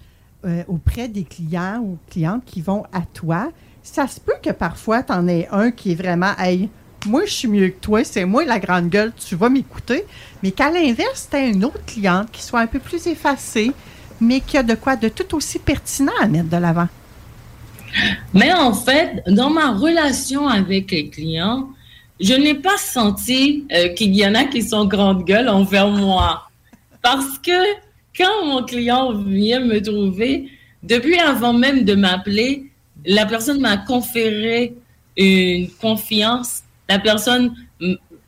euh, 0.46 0.63
auprès 0.68 1.08
des 1.08 1.24
clients 1.24 1.80
ou 1.80 1.98
clientes 2.10 2.44
qui 2.46 2.62
vont 2.62 2.84
à 2.94 3.02
toi, 3.02 3.52
ça 3.82 4.08
se 4.08 4.20
peut 4.20 4.36
que 4.42 4.52
parfois, 4.52 5.04
tu 5.04 5.12
en 5.12 5.28
aies 5.28 5.48
un 5.52 5.72
qui 5.72 5.92
est 5.92 5.96
vraiment, 5.96 6.34
hey, 6.38 6.70
moi, 7.06 7.25
je 7.25 7.32
suis 7.32 7.48
mieux 7.48 7.70
que 7.70 7.80
toi, 7.80 8.04
c'est 8.04 8.25
moi 8.25 8.46
la 8.46 8.60
grande 8.60 8.90
gueule, 8.90 9.12
tu 9.16 9.36
vas 9.36 9.50
m'écouter. 9.50 10.06
Mais 10.42 10.52
qu'à 10.52 10.72
l'inverse, 10.72 11.28
tu 11.30 11.36
as 11.36 11.48
une 11.48 11.66
autre 11.66 11.84
cliente 11.86 12.32
qui 12.32 12.42
soit 12.42 12.62
un 12.62 12.68
peu 12.68 12.80
plus 12.80 13.08
effacée, 13.08 13.72
mais 14.22 14.40
qui 14.40 14.58
a 14.58 14.63
de 14.63 14.75
quoi 14.75 14.96
de 14.96 15.10
tout 15.10 15.36
aussi 15.36 15.60
pertinent 15.60 16.13
à 16.22 16.28
mettre 16.28 16.50
de 16.50 16.58
l'avant. 16.58 16.88
Mais 18.34 18.54
en 18.54 18.74
fait, 18.74 19.24
dans 19.28 19.50
ma 19.50 19.72
relation 19.72 20.48
avec 20.48 20.92
les 20.92 21.10
clients, 21.10 21.70
je 22.20 22.34
n'ai 22.34 22.56
pas 22.56 22.78
senti 22.78 23.66
euh, 23.72 23.90
qu'il 23.90 24.16
y 24.16 24.25
en 24.25 24.34
a 24.36 24.46
qui 24.46 24.62
sont 24.62 24.86
grande 24.86 25.25
gueule 25.25 25.50
envers 25.50 25.90
moi. 25.90 26.50
Parce 27.03 27.38
que 27.38 27.51
quand 28.17 28.45
mon 28.45 28.63
client 28.63 29.13
vient 29.13 29.60
me 29.60 29.79
trouver, 29.79 30.50
depuis 30.81 31.19
avant 31.19 31.53
même 31.53 31.83
de 31.83 31.93
m'appeler, 31.93 32.72
la 33.05 33.25
personne 33.27 33.60
m'a 33.60 33.77
conféré 33.77 34.74
une 35.17 35.69
confiance. 35.81 36.63
La 36.89 36.98
personne 37.00 37.53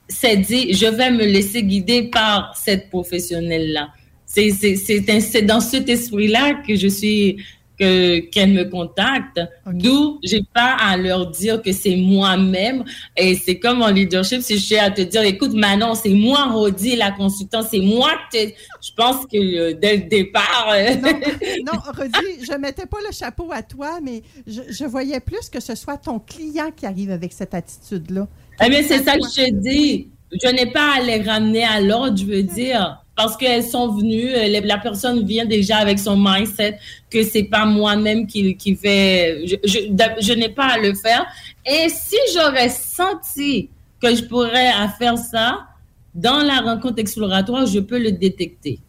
s'est 0.08 0.38
dit, 0.38 0.74
je 0.74 0.86
vais 0.86 1.10
me 1.10 1.25
laisser 1.25 1.63
guider 1.63 2.10
par 2.10 2.55
cette 2.55 2.89
professionnelle-là. 2.89 3.89
C'est 4.25 5.41
dans 5.41 5.62
cet 5.62 5.89
esprit-là 5.89 6.62
que 6.67 6.75
je 6.75 6.88
suis 6.88 7.38
que 7.77 8.20
qu'elles 8.20 8.51
me 8.51 8.63
contactent. 8.63 9.41
D'où 9.67 10.20
j'ai 10.24 10.41
pas 10.53 10.75
à 10.79 10.98
leur 10.98 11.27
dire 11.27 11.62
que 11.62 11.72
c'est 11.72 11.96
moi-même. 11.96 12.84
Et 13.17 13.36
c'est 13.36 13.60
comme 13.60 13.82
en 13.82 13.89
leadership, 13.89 14.41
si 14.41 14.58
je 14.58 14.65
suis 14.65 14.77
à 14.77 14.91
te 14.91 15.01
dire, 15.01 15.22
écoute, 15.24 15.53
Manon, 15.53 15.96
c'est 15.96 16.10
moi, 16.13 16.46
Rodi, 16.51 16.96
la 16.96 17.12
consultante, 17.12 17.67
c'est 17.70 17.79
moi 17.79 18.12
que 18.32 18.38
je 18.39 18.91
pense 18.96 19.25
que 19.25 19.38
euh, 19.38 19.74
dès 19.74 19.98
le 19.98 20.03
départ. 20.03 20.70
Euh, 20.74 20.96
non, 20.96 21.12
non, 21.74 21.79
Rodi, 21.96 22.46
je 22.46 22.58
mettais 22.58 22.86
pas 22.86 23.00
le 23.05 23.13
chapeau 23.13 23.50
à 23.51 23.62
toi, 23.62 24.00
mais 24.01 24.22
je, 24.48 24.62
je, 24.70 24.86
voyais 24.86 25.20
plus 25.20 25.50
que 25.50 25.60
ce 25.60 25.75
soit 25.75 25.98
ton 25.98 26.20
client 26.20 26.72
qui 26.75 26.86
arrive 26.86 27.12
avec 27.12 27.34
cette 27.34 27.53
attitude-là. 27.53 28.27
Eh 28.63 28.70
bien, 28.70 28.84
c'est 28.84 29.03
ça 29.03 29.13
que 29.13 29.25
je 29.25 29.46
te 29.46 29.53
dis. 29.53 30.10
Je 30.32 30.50
n'ai 30.50 30.72
pas 30.72 30.96
à 30.98 31.01
les 31.01 31.22
ramener 31.22 31.63
à 31.63 31.79
l'ordre, 31.79 32.17
je 32.17 32.25
veux 32.25 32.44
dire 32.44 33.05
parce 33.16 33.38
qu'elles 33.38 33.64
sont 33.64 33.90
venues, 33.96 34.34
euh, 34.34 34.62
la 34.64 34.78
personne 34.78 35.26
vient 35.26 35.46
déjà 35.46 35.78
avec 35.78 36.00
son 36.00 36.18
mindset 36.18 36.80
que 37.10 37.24
c'est 37.24 37.44
pas 37.44 37.66
moi-même 37.66 38.28
qui, 38.28 38.56
qui 38.58 38.76
fait, 38.76 39.46
je, 39.64 40.34
n'ai 40.34 40.50
pas 40.50 40.74
à 40.74 40.78
le 40.78 40.94
faire. 40.94 41.26
Et 41.66 41.88
si 41.90 42.18
j'aurais 42.34 42.70
senti 42.70 43.70
que 44.02 44.14
je 44.14 44.24
pourrais 44.24 44.72
faire 45.00 45.18
ça, 45.18 45.68
dans 46.14 46.40
la 46.40 46.60
rencontre 46.60 47.00
exploratoire, 47.00 47.66
je 47.66 47.80
peux 47.80 48.00
le 48.00 48.12
détecter. 48.12 48.80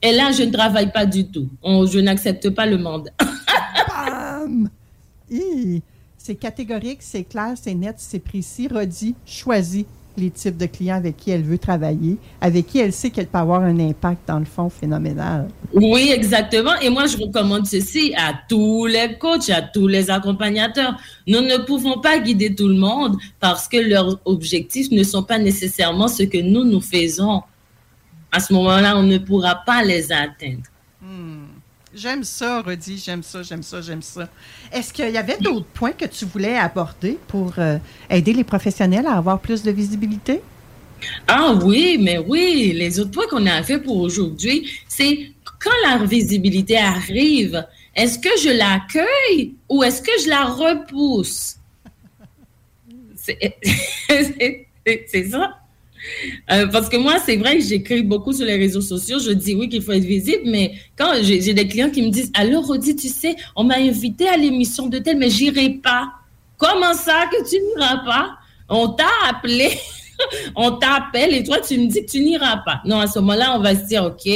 Et 0.00 0.12
là, 0.12 0.32
je 0.32 0.42
ne 0.42 0.50
travaille 0.50 0.92
pas 0.92 1.06
du 1.06 1.28
tout. 1.28 1.48
je 1.64 1.98
n'accepte 1.98 2.50
pas 2.50 2.66
le 2.66 2.78
mandat. 2.78 3.12
Bam! 3.88 4.70
C'est 6.16 6.34
catégorique, 6.36 6.98
c'est 7.00 7.24
clair, 7.24 7.54
c'est 7.60 7.74
net, 7.74 7.96
c'est 7.98 8.20
précis. 8.20 8.68
Redit, 8.68 9.16
choisi 9.26 9.86
les 10.16 10.30
types 10.30 10.56
de 10.56 10.66
clients 10.66 10.96
avec 10.96 11.16
qui 11.16 11.30
elle 11.30 11.42
veut 11.42 11.58
travailler, 11.58 12.16
avec 12.40 12.66
qui 12.66 12.78
elle 12.78 12.92
sait 12.92 13.10
qu'elle 13.10 13.26
peut 13.26 13.38
avoir 13.38 13.62
un 13.62 13.78
impact 13.78 14.28
dans 14.28 14.38
le 14.38 14.44
fond 14.44 14.68
phénoménal. 14.68 15.48
Oui, 15.72 16.10
exactement. 16.12 16.74
Et 16.80 16.90
moi, 16.90 17.06
je 17.06 17.16
recommande 17.16 17.66
ceci 17.66 18.14
à 18.16 18.34
tous 18.48 18.86
les 18.86 19.16
coachs, 19.18 19.50
à 19.50 19.62
tous 19.62 19.88
les 19.88 20.10
accompagnateurs. 20.10 20.96
Nous 21.26 21.40
ne 21.40 21.58
pouvons 21.58 22.00
pas 22.00 22.18
guider 22.18 22.54
tout 22.54 22.68
le 22.68 22.76
monde 22.76 23.16
parce 23.40 23.68
que 23.68 23.76
leurs 23.76 24.20
objectifs 24.24 24.90
ne 24.90 25.02
sont 25.02 25.22
pas 25.22 25.38
nécessairement 25.38 26.08
ce 26.08 26.24
que 26.24 26.38
nous, 26.38 26.64
nous 26.64 26.80
faisons. 26.80 27.42
À 28.30 28.40
ce 28.40 28.52
moment-là, 28.54 28.96
on 28.96 29.02
ne 29.02 29.18
pourra 29.18 29.56
pas 29.56 29.82
les 29.84 30.10
atteindre. 30.12 30.62
Hmm. 31.00 31.41
J'aime 31.94 32.24
ça, 32.24 32.62
Rudy, 32.62 32.96
j'aime 32.96 33.22
ça, 33.22 33.42
j'aime 33.42 33.62
ça, 33.62 33.82
j'aime 33.82 34.00
ça. 34.00 34.28
Est-ce 34.72 34.94
qu'il 34.94 35.10
y 35.10 35.18
avait 35.18 35.36
d'autres 35.36 35.66
points 35.74 35.92
que 35.92 36.06
tu 36.06 36.24
voulais 36.24 36.56
aborder 36.56 37.18
pour 37.28 37.52
euh, 37.58 37.76
aider 38.08 38.32
les 38.32 38.44
professionnels 38.44 39.06
à 39.06 39.16
avoir 39.16 39.38
plus 39.38 39.62
de 39.62 39.70
visibilité? 39.70 40.40
Ah 41.28 41.52
oui, 41.62 41.98
mais 42.00 42.16
oui, 42.16 42.72
les 42.74 42.98
autres 42.98 43.10
points 43.10 43.26
qu'on 43.28 43.44
a 43.44 43.62
fait 43.62 43.78
pour 43.78 43.98
aujourd'hui, 43.98 44.70
c'est 44.88 45.32
quand 45.58 45.70
la 45.90 46.04
visibilité 46.06 46.78
arrive, 46.78 47.62
est-ce 47.94 48.18
que 48.18 48.30
je 48.42 48.48
l'accueille 48.48 49.54
ou 49.68 49.82
est-ce 49.82 50.00
que 50.00 50.12
je 50.24 50.28
la 50.30 50.44
repousse? 50.44 51.56
C'est 53.16 53.54
ça. 55.30 55.61
Euh, 56.50 56.66
parce 56.66 56.88
que 56.88 56.96
moi, 56.96 57.16
c'est 57.24 57.36
vrai 57.36 57.58
que 57.58 57.64
j'écris 57.64 58.02
beaucoup 58.02 58.32
sur 58.32 58.44
les 58.44 58.56
réseaux 58.56 58.80
sociaux. 58.80 59.18
Je 59.18 59.30
dis 59.30 59.54
oui 59.54 59.68
qu'il 59.68 59.82
faut 59.82 59.92
être 59.92 60.04
visible, 60.04 60.42
mais 60.46 60.74
quand 60.96 61.14
j'ai 61.22 61.54
des 61.54 61.68
clients 61.68 61.90
qui 61.90 62.02
me 62.02 62.10
disent 62.10 62.30
Alors, 62.34 62.66
Rodi, 62.66 62.96
tu 62.96 63.08
sais, 63.08 63.36
on 63.56 63.64
m'a 63.64 63.76
invité 63.76 64.28
à 64.28 64.36
l'émission 64.36 64.88
de 64.88 64.98
tel, 64.98 65.18
mais 65.18 65.30
j'irai 65.30 65.70
pas. 65.70 66.08
Comment 66.58 66.94
ça 66.94 67.26
que 67.30 67.48
tu 67.48 67.56
n'iras 67.56 67.98
pas? 68.04 68.36
On 68.68 68.88
t'a 68.88 69.08
appelé, 69.28 69.70
on 70.56 70.72
t'appelle 70.72 71.34
et 71.34 71.42
toi, 71.42 71.58
tu 71.60 71.78
me 71.78 71.86
dis 71.86 72.04
que 72.04 72.10
tu 72.10 72.20
n'iras 72.20 72.58
pas. 72.58 72.80
Non, 72.84 73.00
à 73.00 73.06
ce 73.06 73.18
moment-là, 73.18 73.56
on 73.56 73.60
va 73.60 73.74
se 73.74 73.86
dire 73.86 74.04
Ok, 74.04 74.28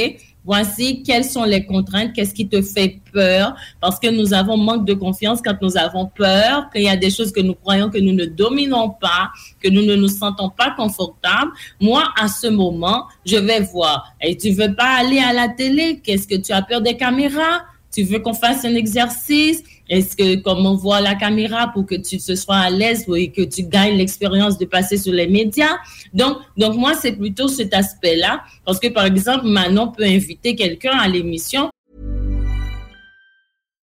voici 0.47 1.03
quelles 1.03 1.25
sont 1.25 1.43
les 1.43 1.65
contraintes, 1.65 2.13
qu'est-ce 2.13 2.33
qui 2.33 2.47
te 2.47 2.61
fait 2.61 3.01
peur, 3.13 3.53
parce 3.81 3.99
que 3.99 4.07
nous 4.07 4.33
avons 4.33 4.55
manque 4.55 4.85
de 4.85 4.93
confiance 4.93 5.41
quand 5.43 5.61
nous 5.61 5.77
avons 5.77 6.05
peur, 6.07 6.69
qu'il 6.71 6.83
y 6.83 6.89
a 6.89 6.95
des 6.95 7.09
choses 7.09 7.33
que 7.33 7.41
nous 7.41 7.53
croyons 7.53 7.89
que 7.89 7.97
nous 7.97 8.13
ne 8.13 8.25
dominons 8.25 8.91
pas, 8.91 9.29
que 9.61 9.67
nous 9.67 9.83
ne 9.83 9.95
nous 9.95 10.07
sentons 10.07 10.49
pas 10.49 10.71
confortables. 10.71 11.51
Moi, 11.81 12.03
à 12.17 12.29
ce 12.29 12.47
moment, 12.47 13.07
je 13.25 13.35
vais 13.35 13.59
voir. 13.59 14.13
Et 14.21 14.37
tu 14.37 14.51
veux 14.51 14.73
pas 14.73 14.97
aller 14.99 15.19
à 15.19 15.33
la 15.33 15.49
télé? 15.49 15.99
Qu'est-ce 16.01 16.27
que 16.27 16.35
tu 16.35 16.53
as 16.53 16.61
peur 16.61 16.81
des 16.81 16.95
caméras? 16.95 17.65
Tu 17.93 18.03
veux 18.03 18.19
qu'on 18.19 18.33
fasse 18.33 18.63
un 18.63 18.75
exercice? 18.75 19.63
Est-ce 19.89 20.15
que, 20.15 20.35
comme 20.35 20.65
on 20.65 20.75
voit 20.75 21.01
la 21.01 21.15
caméra 21.15 21.71
pour 21.73 21.85
que 21.85 21.95
tu 21.95 22.17
te 22.17 22.35
sois 22.35 22.57
à 22.57 22.69
l'aise 22.69 23.05
et 23.15 23.31
que 23.31 23.41
tu 23.43 23.63
gagnes 23.63 23.97
l'expérience 23.97 24.57
de 24.57 24.65
passer 24.65 24.97
sur 24.97 25.13
les 25.13 25.27
médias? 25.27 25.77
Donc, 26.13 26.37
donc 26.57 26.75
moi, 26.75 26.93
c'est 26.93 27.13
plutôt 27.13 27.47
cet 27.47 27.73
aspect-là. 27.73 28.43
Parce 28.65 28.79
que, 28.79 28.87
par 28.87 29.05
exemple, 29.05 29.45
Manon 29.45 29.91
peut 29.91 30.03
inviter 30.03 30.55
quelqu'un 30.55 30.97
à 30.97 31.07
l'émission. 31.07 31.69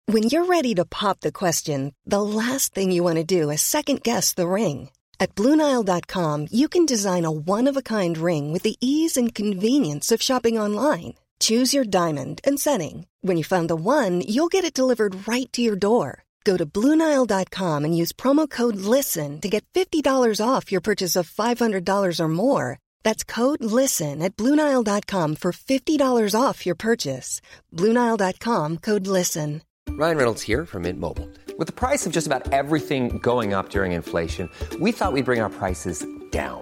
When 0.09 0.23
you're 0.23 0.45
ready 0.45 0.73
to 0.75 0.85
pop 0.85 1.19
the 1.19 1.33
question, 1.33 1.91
the 2.05 2.21
last 2.21 2.73
thing 2.73 2.91
you 2.91 3.03
want 3.03 3.17
to 3.17 3.25
do 3.25 3.49
is 3.49 3.61
second 3.61 4.03
guess 4.03 4.33
the 4.33 4.47
ring. 4.47 4.89
At 5.19 5.35
BlueNile.com, 5.35 6.47
you 6.51 6.69
can 6.69 6.85
design 6.85 7.25
a 7.25 7.31
one-of-a-kind 7.31 8.17
ring 8.17 8.53
with 8.53 8.61
the 8.61 8.77
ease 8.79 9.17
and 9.17 9.33
convenience 9.33 10.11
of 10.11 10.21
shopping 10.21 10.57
online. 10.57 11.15
Choose 11.39 11.73
your 11.73 11.83
diamond 11.83 12.39
and 12.45 12.57
setting. 12.57 13.07
When 13.21 13.35
you 13.35 13.43
find 13.43 13.69
the 13.69 13.75
one, 13.75 14.21
you'll 14.21 14.47
get 14.55 14.63
it 14.63 14.73
delivered 14.73 15.27
right 15.27 15.51
to 15.51 15.61
your 15.61 15.75
door. 15.75 16.23
Go 16.45 16.55
to 16.55 16.65
Bluenile.com 16.65 17.83
and 17.83 17.97
use 17.97 18.13
promo 18.13 18.49
code 18.49 18.77
LISTEN 18.77 19.41
to 19.41 19.49
get 19.49 19.65
$50 19.73 20.39
off 20.39 20.71
your 20.71 20.79
purchase 20.79 21.17
of 21.17 21.29
$500 21.29 22.19
or 22.21 22.27
more. 22.29 22.79
That's 23.03 23.25
code 23.25 23.61
LISTEN 23.61 24.21
at 24.21 24.37
Bluenile.com 24.37 25.35
for 25.35 25.51
$50 25.51 26.41
off 26.41 26.65
your 26.65 26.75
purchase. 26.75 27.41
Bluenile.com 27.73 28.77
code 28.77 29.07
LISTEN. 29.07 29.61
Ryan 29.89 30.17
Reynolds 30.17 30.41
here 30.43 30.65
from 30.65 30.83
Mint 30.83 30.99
Mobile. 30.99 31.29
With 31.57 31.67
the 31.67 31.73
price 31.73 32.05
of 32.05 32.11
just 32.13 32.27
about 32.27 32.51
everything 32.53 33.17
going 33.17 33.53
up 33.53 33.69
during 33.69 33.93
inflation, 33.93 34.49
we 34.79 34.91
thought 34.91 35.13
we'd 35.13 35.25
bring 35.25 35.41
our 35.41 35.49
prices 35.49 36.05
down. 36.31 36.61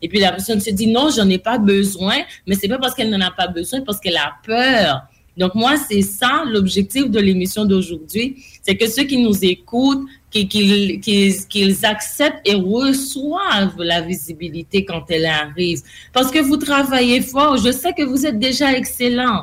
Et 0.00 0.08
puis 0.08 0.18
la 0.18 0.30
personne 0.30 0.60
se 0.60 0.70
dit 0.70 0.86
non, 0.86 1.10
j'en 1.14 1.28
ai 1.28 1.38
pas 1.38 1.58
besoin, 1.58 2.16
mais 2.46 2.54
c'est 2.54 2.68
pas 2.68 2.78
parce 2.78 2.94
qu'elle 2.94 3.10
n'en 3.10 3.20
a 3.20 3.30
pas 3.30 3.48
besoin 3.48 3.82
parce 3.82 4.00
qu'elle 4.00 4.16
a 4.16 4.34
peur. 4.44 5.02
Donc 5.36 5.54
moi, 5.54 5.74
c'est 5.76 6.00
ça 6.00 6.44
l'objectif 6.46 7.10
de 7.10 7.20
l'émission 7.20 7.66
d'aujourd'hui, 7.66 8.42
c'est 8.62 8.74
que 8.74 8.88
ceux 8.88 9.04
qui 9.04 9.18
nous 9.18 9.44
écoutent, 9.44 10.06
qu'ils 10.30 11.84
acceptent 11.84 12.40
et 12.46 12.54
reçoivent 12.54 13.78
la 13.78 14.00
visibilité 14.00 14.86
quand 14.86 15.04
elle 15.10 15.26
arrive. 15.26 15.82
Parce 16.14 16.30
que 16.30 16.38
vous 16.38 16.56
travaillez 16.56 17.20
fort, 17.20 17.58
je 17.58 17.70
sais 17.70 17.92
que 17.92 18.02
vous 18.02 18.24
êtes 18.24 18.38
déjà 18.38 18.72
excellent, 18.72 19.42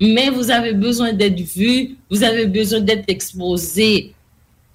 mais 0.00 0.28
vous 0.30 0.50
avez 0.50 0.72
besoin 0.72 1.12
d'être 1.12 1.40
vu, 1.40 1.96
vous 2.10 2.24
avez 2.24 2.46
besoin 2.46 2.80
d'être 2.80 3.04
exposé 3.08 4.15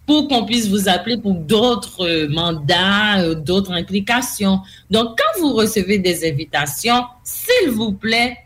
pour 0.05 0.27
qu'on 0.27 0.45
puisse 0.45 0.67
vous 0.67 0.89
appeler 0.89 1.17
pour 1.17 1.33
d'autres 1.33 2.27
mandats, 2.27 3.21
euh, 3.21 3.35
d'autres 3.35 3.71
implications. 3.71 4.59
Donc, 4.89 5.17
quand 5.17 5.41
vous 5.41 5.53
recevez 5.53 5.99
des 5.99 6.27
invitations, 6.29 7.03
s'il 7.23 7.71
vous 7.71 7.93
plaît, 7.93 8.37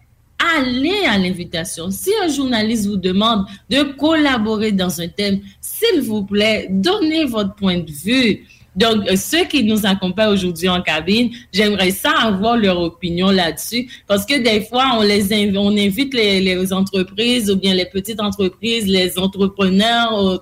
allez 0.58 1.06
à 1.08 1.18
l'invitation. 1.18 1.90
Si 1.92 2.12
un 2.24 2.28
journaliste 2.28 2.88
vous 2.88 2.98
demande 2.98 3.46
de 3.70 3.84
collaborer 3.84 4.72
dans 4.72 5.02
un 5.02 5.08
thème, 5.08 5.40
s'il 5.62 6.02
vous 6.02 6.24
plaît, 6.24 6.68
donnez 6.70 7.26
votre 7.26 7.56
point 7.56 7.80
de 7.80 7.92
vue. 7.92 8.46
Donc, 8.76 9.08
euh, 9.10 9.16
ceux 9.16 9.46
qui 9.46 9.64
nous 9.64 9.86
accompagnent 9.86 10.34
aujourd'hui 10.34 10.68
en 10.68 10.82
cabine, 10.82 11.32
j'aimerais 11.54 11.92
ça 11.92 12.12
avoir 12.12 12.58
leur 12.58 12.80
opinion 12.80 13.32
là-dessus, 13.32 13.90
parce 14.08 14.26
que 14.26 14.38
des 14.38 14.62
fois, 14.62 14.92
on 14.98 15.02
les 15.02 15.56
on 15.58 15.78
invite 15.78 16.14
les, 16.14 16.74
entreprises 16.74 17.50
ou 17.50 17.56
bien 17.56 17.74
les 17.74 17.86
petites 17.86 18.20
entreprises, 18.20 18.86
les 18.88 19.18
entrepreneurs, 19.18 20.42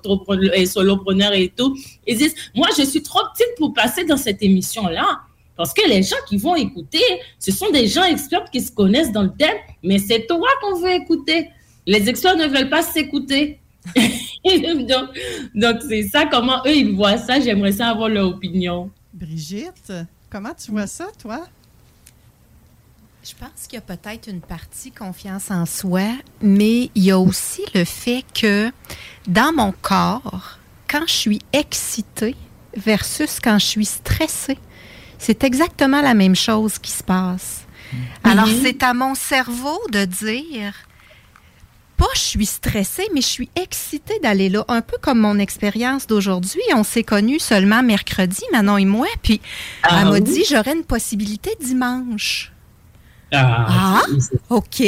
et 0.54 0.66
solopreneurs 0.66 1.32
et 1.32 1.52
tout. 1.56 1.76
Ils 2.06 2.18
disent, 2.18 2.34
moi, 2.54 2.68
je 2.76 2.84
suis 2.84 3.02
trop 3.02 3.20
petite 3.32 3.54
pour 3.56 3.72
passer 3.72 4.04
dans 4.04 4.16
cette 4.16 4.42
émission-là. 4.42 5.20
Parce 5.56 5.72
que 5.72 5.88
les 5.88 6.02
gens 6.02 6.16
qui 6.28 6.36
vont 6.36 6.56
écouter, 6.56 7.02
ce 7.38 7.52
sont 7.52 7.70
des 7.70 7.86
gens 7.86 8.02
experts 8.02 8.50
qui 8.50 8.60
se 8.60 8.72
connaissent 8.72 9.12
dans 9.12 9.22
le 9.22 9.32
thème, 9.38 9.56
mais 9.84 9.98
c'est 9.98 10.26
toi 10.26 10.48
qu'on 10.60 10.80
veut 10.80 10.92
écouter. 10.92 11.48
Les 11.86 12.08
experts 12.08 12.36
ne 12.36 12.46
veulent 12.46 12.70
pas 12.70 12.82
s'écouter. 12.82 13.60
donc, 15.54 15.76
c'est 15.88 16.02
ça, 16.04 16.26
comment 16.26 16.60
eux, 16.66 16.74
ils 16.74 16.94
voient 16.94 17.18
ça? 17.18 17.40
J'aimerais 17.40 17.72
ça 17.72 17.88
avoir 17.88 18.08
leur 18.08 18.28
opinion. 18.28 18.90
Brigitte, 19.12 19.92
comment 20.30 20.52
tu 20.54 20.70
vois 20.70 20.86
ça, 20.86 21.06
toi? 21.20 21.46
Je 23.24 23.32
pense 23.40 23.66
qu'il 23.66 23.74
y 23.74 23.78
a 23.78 23.80
peut-être 23.80 24.28
une 24.28 24.42
partie 24.42 24.90
confiance 24.90 25.50
en 25.50 25.64
soi, 25.64 26.10
mais 26.42 26.90
il 26.94 27.04
y 27.04 27.10
a 27.10 27.18
aussi 27.18 27.62
le 27.74 27.84
fait 27.84 28.22
que 28.34 28.70
dans 29.26 29.50
mon 29.54 29.72
corps, 29.72 30.58
quand 30.88 31.06
je 31.06 31.12
suis 31.12 31.38
excitée 31.54 32.36
versus 32.76 33.40
quand 33.42 33.58
je 33.58 33.64
suis 33.64 33.86
stressée, 33.86 34.58
c'est 35.18 35.42
exactement 35.42 36.02
la 36.02 36.12
même 36.12 36.36
chose 36.36 36.78
qui 36.78 36.90
se 36.90 37.02
passe. 37.02 37.64
Alors, 38.22 38.46
mhm. 38.46 38.60
c'est 38.62 38.82
à 38.82 38.92
mon 38.92 39.14
cerveau 39.14 39.80
de 39.90 40.04
dire, 40.04 40.74
pas 41.96 42.06
je 42.14 42.20
suis 42.20 42.46
stressée, 42.46 43.06
mais 43.14 43.20
je 43.20 43.26
suis 43.26 43.50
excitée 43.56 44.18
d'aller 44.20 44.48
là. 44.48 44.64
Un 44.68 44.80
peu 44.80 44.96
comme 45.00 45.20
mon 45.20 45.38
expérience 45.38 46.06
d'aujourd'hui. 46.06 46.62
On 46.74 46.84
s'est 46.84 47.04
connus 47.04 47.40
seulement 47.40 47.82
mercredi, 47.82 48.42
Manon 48.52 48.78
et 48.78 48.84
moi, 48.84 49.06
puis 49.22 49.40
ah 49.82 50.00
elle 50.00 50.08
m'a 50.10 50.20
dit, 50.20 50.44
j'aurais 50.48 50.74
une 50.74 50.84
possibilité 50.84 51.50
dimanche. 51.60 52.52
Ah, 53.32 53.66
ah 53.68 54.02
OK. 54.50 54.82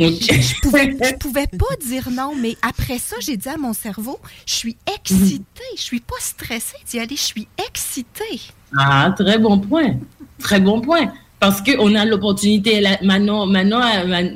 Je 0.00 0.60
pouvais, 0.60 0.96
pouvais 1.18 1.46
pas 1.46 1.76
dire 1.84 2.08
non, 2.12 2.32
mais 2.36 2.56
après 2.62 2.98
ça, 2.98 3.16
j'ai 3.20 3.36
dit 3.36 3.48
à 3.48 3.56
mon 3.56 3.72
cerveau, 3.72 4.20
je 4.46 4.54
suis 4.54 4.76
excitée, 4.94 5.44
je 5.76 5.82
suis 5.82 6.00
pas 6.00 6.16
stressée 6.20 6.76
d'y 6.88 7.00
aller, 7.00 7.16
je 7.16 7.22
suis 7.22 7.48
excitée. 7.66 8.40
Ah, 8.76 9.12
très 9.16 9.38
bon 9.38 9.58
point. 9.58 9.96
Très 10.38 10.60
bon 10.60 10.80
point. 10.80 11.12
Parce 11.40 11.62
qu'on 11.62 11.94
a 11.94 12.04
l'opportunité. 12.04 12.82
Manon, 13.02 13.46
Manon, 13.46 13.80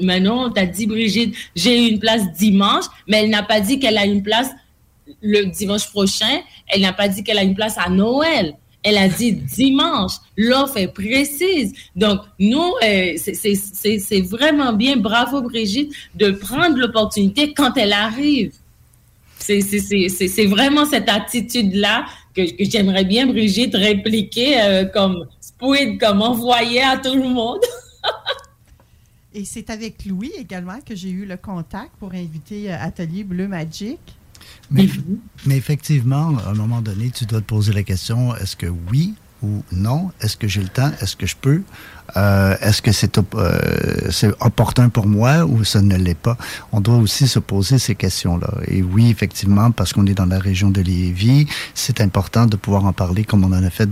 Manon 0.03 0.51
t'as 0.51 0.67
dit, 0.67 0.87
Brigitte, 0.87 1.35
j'ai 1.57 1.89
une 1.89 1.99
place 1.99 2.33
dimanche, 2.33 2.85
mais 3.09 3.25
elle 3.25 3.31
n'a 3.31 3.43
pas 3.43 3.61
dit 3.61 3.79
qu'elle 3.79 3.99
a 3.99 4.05
une 4.07 4.23
place 4.23 4.51
le 5.21 5.45
dimanche 5.47 5.91
prochain. 5.91 6.41
Elle 6.69 6.83
n'a 6.83 6.93
pas 6.93 7.09
dit 7.09 7.23
qu'elle 7.25 7.39
a 7.39 7.43
une 7.43 7.55
place 7.55 7.77
à 7.79 7.89
Noël. 7.89 8.55
Elle 8.83 8.97
a 8.97 9.09
dit 9.09 9.33
dimanche. 9.57 10.13
L'offre 10.37 10.77
est 10.79 10.89
précise. 10.89 11.73
Donc, 11.97 12.21
nous, 12.39 12.73
euh, 12.85 13.15
c'est 13.17 14.21
vraiment 14.23 14.73
bien. 14.73 14.97
Bravo, 14.97 15.43
Brigitte, 15.43 15.93
de 16.15 16.31
prendre 16.31 16.77
l'opportunité 16.77 17.53
quand 17.53 17.77
elle 17.77 17.93
arrive. 17.93 18.53
C'est 19.39 20.47
vraiment 20.47 20.87
cette 20.87 21.09
attitude-là 21.09 22.05
que, 22.35 22.43
j'aimerais 22.61 23.05
bien, 23.05 23.27
Brigitte, 23.27 23.75
répliquer 23.75 24.61
euh, 24.61 24.85
comme 24.87 25.27
speed, 25.41 26.01
comme 26.01 26.23
envoyer 26.23 26.83
à 26.83 26.97
tout 26.97 27.15
le 27.15 27.29
monde. 27.29 27.61
Et 29.35 29.45
c'est 29.45 29.71
avec 29.71 30.05
Louis 30.05 30.33
également 30.39 30.81
que 30.85 30.95
j'ai 30.95 31.11
eu 31.11 31.25
le 31.25 31.37
contact 31.37 31.93
pour 31.99 32.13
inviter 32.13 32.73
euh, 32.73 32.77
Atelier 32.79 33.25
Bleu 33.25 33.49
Magic. 33.49 33.99
Mais, 34.71 34.87
mais, 35.47 35.57
effectivement, 35.57 36.37
à 36.39 36.51
un 36.51 36.55
moment 36.55 36.81
donné, 36.81 37.11
tu 37.11 37.25
dois 37.27 37.41
te 37.41 37.47
poser 37.47 37.73
la 37.73 37.83
question 37.83 38.35
est-ce 38.37 38.57
que 38.57 38.67
oui 38.67 39.15
ou 39.43 39.63
non? 39.73 40.11
Est-ce 40.21 40.37
que 40.37 40.49
j'ai 40.49 40.63
le 40.63 40.69
temps? 40.69 40.91
Est-ce 41.01 41.17
que 41.17 41.27
je 41.27 41.37
peux? 41.37 41.63
Euh, 42.17 42.57
Est-ce 42.61 42.83
que 42.83 42.93
c'est 42.93 43.19
euh, 43.19 44.33
opportun 44.41 44.89
pour 44.89 45.07
moi 45.07 45.45
ou 45.45 45.65
ça 45.65 45.81
ne 45.81 45.97
l'est 45.97 46.15
pas? 46.19 46.37
On 46.73 46.81
doit 46.81 46.97
aussi 46.97 47.27
se 47.27 47.39
poser 47.39 47.79
ces 47.79 47.95
questions-là. 47.95 48.53
Et 48.69 48.83
oui, 48.83 49.11
effectivement, 49.11 49.71
parce 49.71 49.93
qu'on 49.93 50.07
est 50.07 50.15
dans 50.15 50.27
la 50.27 50.39
région 50.39 50.71
de 50.71 50.81
Lévis, 50.81 51.47
c'est 51.75 52.01
important 52.01 52.47
de 52.47 52.57
pouvoir 52.57 52.85
en 52.85 52.93
parler 52.93 53.25
comme 53.25 53.45
on 53.45 53.53
en 53.53 53.63
a 53.63 53.71
fait 53.71 53.89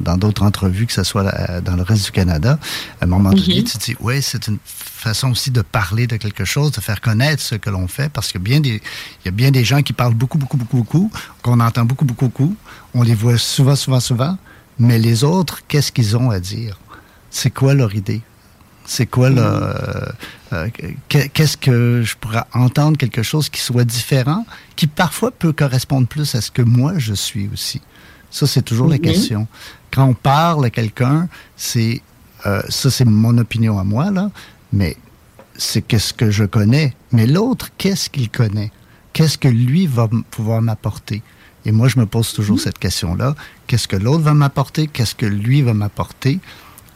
dans 0.00 0.16
d'autres 0.16 0.42
entrevues, 0.42 0.86
que 0.86 0.92
ce 0.92 1.04
soit 1.04 1.60
dans 1.60 1.76
le 1.76 1.82
reste 1.82 2.06
du 2.06 2.12
Canada. 2.12 2.58
À 3.00 3.04
un 3.04 3.08
moment 3.08 3.30
donné, 3.30 3.58
mhm. 3.58 3.64
tu 3.64 3.78
te 3.78 3.84
dis, 3.84 3.96
oui, 4.00 4.22
c'est 4.22 4.46
une 4.48 4.58
façon 4.64 5.30
aussi 5.30 5.50
de 5.50 5.62
parler 5.62 6.06
de 6.06 6.16
quelque 6.16 6.44
chose, 6.44 6.72
de 6.72 6.80
faire 6.80 7.00
connaître 7.00 7.42
ce 7.42 7.54
que 7.56 7.70
l'on 7.70 7.88
fait, 7.88 8.10
parce 8.10 8.32
qu'il 8.32 8.40
y 8.48 9.28
a 9.28 9.30
bien 9.30 9.50
des 9.50 9.64
gens 9.64 9.82
qui 9.82 9.92
parlent 9.92 10.14
beaucoup, 10.14 10.38
beaucoup, 10.38 10.56
beaucoup, 10.56 10.76
beaucoup, 10.78 11.10
qu'on 11.42 11.60
entend 11.60 11.84
beaucoup, 11.84 12.04
beaucoup, 12.04 12.26
beaucoup. 12.26 12.56
On 12.94 13.02
les 13.02 13.14
voit 13.14 13.38
souvent, 13.38 13.76
souvent, 13.76 14.00
souvent. 14.00 14.36
Mais 14.80 14.98
les 14.98 15.22
autres, 15.22 15.60
qu'est-ce 15.68 15.92
qu'ils 15.92 16.16
ont 16.16 16.30
à 16.30 16.40
dire? 16.40 16.78
c'est 17.30 17.50
quoi 17.50 17.74
leur 17.74 17.94
idée? 17.94 18.20
C'est 18.84 19.06
quoi 19.06 19.30
le. 19.30 19.40
Euh, 19.40 20.06
euh, 20.52 20.68
qu'est-ce 21.08 21.56
que 21.56 22.02
je 22.02 22.16
pourrais 22.16 22.42
entendre 22.52 22.98
quelque 22.98 23.22
chose 23.22 23.48
qui 23.48 23.60
soit 23.60 23.84
différent, 23.84 24.44
qui 24.74 24.88
parfois 24.88 25.30
peut 25.30 25.52
correspondre 25.52 26.08
plus 26.08 26.34
à 26.34 26.40
ce 26.40 26.50
que 26.50 26.62
moi 26.62 26.94
je 26.98 27.14
suis 27.14 27.48
aussi? 27.52 27.80
Ça, 28.32 28.46
c'est 28.46 28.62
toujours 28.62 28.88
la 28.88 28.98
question. 28.98 29.46
Quand 29.92 30.06
on 30.06 30.14
parle 30.14 30.64
à 30.64 30.70
quelqu'un, 30.70 31.28
c'est. 31.56 32.02
Euh, 32.46 32.62
ça, 32.68 32.90
c'est 32.90 33.04
mon 33.04 33.36
opinion 33.38 33.78
à 33.78 33.84
moi, 33.84 34.10
là, 34.10 34.30
mais 34.72 34.96
c'est 35.56 35.82
qu'est-ce 35.82 36.12
que 36.12 36.30
je 36.30 36.44
connais. 36.44 36.96
Mais 37.12 37.26
l'autre, 37.26 37.68
qu'est-ce 37.76 38.08
qu'il 38.10 38.30
connaît? 38.30 38.72
Qu'est-ce 39.12 39.38
que 39.38 39.48
lui 39.48 39.86
va 39.86 40.08
pouvoir 40.30 40.62
m'apporter? 40.62 41.22
Et 41.66 41.72
moi, 41.72 41.88
je 41.88 41.98
me 41.98 42.06
pose 42.06 42.32
toujours 42.32 42.58
cette 42.58 42.78
question-là. 42.78 43.34
Qu'est-ce 43.66 43.88
que 43.88 43.96
l'autre 43.96 44.22
va 44.22 44.34
m'apporter? 44.34 44.86
Qu'est-ce 44.86 45.14
que 45.14 45.26
lui 45.26 45.62
va 45.62 45.74
m'apporter? 45.74 46.40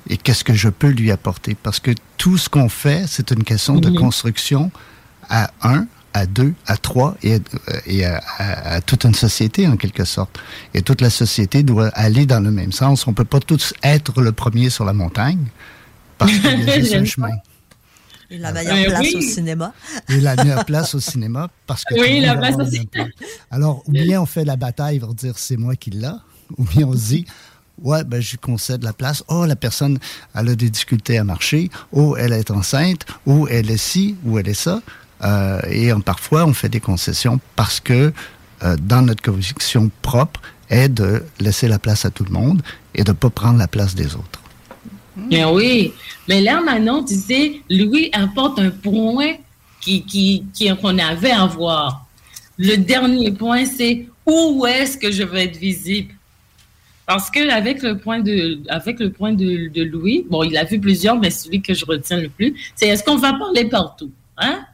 et 0.08 0.16
qu'est-ce 0.16 0.44
que 0.44 0.54
je 0.54 0.68
peux 0.68 0.88
lui 0.88 1.10
apporter? 1.10 1.54
Parce 1.54 1.80
que 1.80 1.90
tout 2.16 2.38
ce 2.38 2.48
qu'on 2.48 2.68
fait, 2.68 3.04
c'est 3.08 3.30
une 3.30 3.44
question 3.44 3.76
de 3.76 3.90
construction 3.90 4.70
à 5.28 5.50
un, 5.62 5.86
à 6.12 6.26
deux, 6.26 6.54
à 6.66 6.76
trois 6.76 7.16
et, 7.22 7.38
et 7.86 8.04
à, 8.04 8.80
toute 8.82 9.04
une 9.04 9.14
société 9.14 9.66
en 9.66 9.76
quelque 9.76 10.04
sorte. 10.04 10.38
Et 10.74 10.82
toute 10.82 11.00
la 11.00 11.10
société 11.10 11.62
doit 11.62 11.88
aller 11.88 12.26
dans 12.26 12.40
le 12.40 12.50
même 12.50 12.72
sens. 12.72 13.06
On 13.06 13.10
ne 13.10 13.16
peut 13.16 13.24
pas 13.24 13.40
tous 13.40 13.72
être 13.82 14.20
le 14.20 14.32
premier 14.32 14.70
sur 14.70 14.84
la 14.84 14.92
montagne 14.92 15.46
parce 16.18 16.32
qu'il 16.32 16.64
y 16.64 16.70
a 16.70 16.74
juste 16.80 16.94
un 16.94 17.04
chemin. 17.04 17.30
Et 18.34 18.38
la 18.38 18.52
meilleure 18.52 18.86
place 18.86 19.14
au 19.14 19.20
cinéma. 19.20 19.72
Et 20.08 20.20
la 20.20 20.36
meilleure 20.36 20.64
place 20.64 20.94
au 20.94 21.00
cinéma 21.00 21.48
parce 21.66 21.84
que. 21.84 21.94
Oui, 21.94 22.20
la 22.20 22.36
place 22.36 22.56
au 22.56 22.66
cinéma. 22.66 23.08
Alors, 23.50 23.82
ou 23.86 23.92
bien 23.92 24.20
on 24.20 24.26
fait 24.26 24.44
la 24.44 24.56
bataille 24.56 24.98
pour 24.98 25.14
dire 25.14 25.38
c'est 25.38 25.56
moi 25.56 25.76
qui 25.76 25.90
l'a, 25.90 26.20
ou 26.58 26.64
bien 26.64 26.86
on 26.86 26.94
se 26.94 27.08
dit 27.08 27.26
Ouais, 27.82 28.04
ben, 28.04 28.20
je 28.20 28.32
lui 28.32 28.38
concède 28.38 28.82
la 28.82 28.92
place. 28.92 29.24
Oh, 29.28 29.46
la 29.46 29.56
personne, 29.56 29.98
elle 30.34 30.48
a 30.48 30.54
des 30.54 30.70
difficultés 30.70 31.18
à 31.18 31.24
marcher. 31.24 31.70
Oh, 31.92 32.16
elle 32.16 32.32
est 32.32 32.50
enceinte. 32.50 33.04
Ou 33.26 33.48
elle 33.48 33.70
est 33.70 33.76
ci, 33.76 34.16
ou 34.24 34.38
elle 34.38 34.48
est 34.48 34.54
ça. 34.54 34.80
Euh, 35.22 35.60
et 35.70 35.90
parfois, 36.04 36.44
on 36.44 36.52
fait 36.52 36.68
des 36.68 36.80
concessions 36.80 37.40
parce 37.56 37.80
que 37.80 38.12
euh, 38.62 38.76
dans 38.80 39.02
notre 39.02 39.22
conviction 39.22 39.90
propre 40.02 40.40
est 40.70 40.88
de 40.88 41.24
laisser 41.40 41.68
la 41.68 41.78
place 41.78 42.04
à 42.04 42.10
tout 42.10 42.24
le 42.24 42.30
monde 42.30 42.62
et 42.94 43.02
de 43.02 43.10
ne 43.10 43.16
pas 43.16 43.30
prendre 43.30 43.58
la 43.58 43.68
place 43.68 43.94
des 43.94 44.14
autres. 44.14 44.40
Bien 45.16 45.50
oui. 45.50 45.92
Mais 46.28 46.40
là, 46.40 46.60
Manon, 46.60 47.04
tu 47.04 47.14
sais, 47.14 47.60
Louis 47.70 48.10
apporte 48.12 48.58
un 48.58 48.70
point 48.70 49.34
qu'on 49.84 50.02
qui, 50.02 50.44
qui, 50.52 50.68
avait 50.68 51.30
à 51.30 51.46
voir. 51.46 52.06
Le 52.58 52.76
dernier 52.76 53.30
point, 53.30 53.64
c'est 53.64 54.06
où 54.26 54.64
est-ce 54.66 54.96
que 54.96 55.10
je 55.10 55.22
vais 55.22 55.44
être 55.44 55.56
visible? 55.56 56.14
Parce 57.06 57.30
que 57.30 57.50
avec 57.50 57.82
le 57.82 57.98
point 57.98 58.20
de, 58.20 58.60
avec 58.68 58.98
le 58.98 59.10
point 59.10 59.32
de, 59.32 59.68
de, 59.68 59.82
Louis, 59.82 60.24
bon, 60.30 60.42
il 60.42 60.56
a 60.56 60.64
vu 60.64 60.80
plusieurs, 60.80 61.18
mais 61.18 61.30
celui 61.30 61.60
que 61.60 61.74
je 61.74 61.84
retiens 61.84 62.18
le 62.18 62.30
plus, 62.30 62.54
c'est 62.74 62.88
est-ce 62.88 63.04
qu'on 63.04 63.16
va 63.16 63.34
parler 63.34 63.66
partout, 63.66 64.10
hein? 64.38 64.64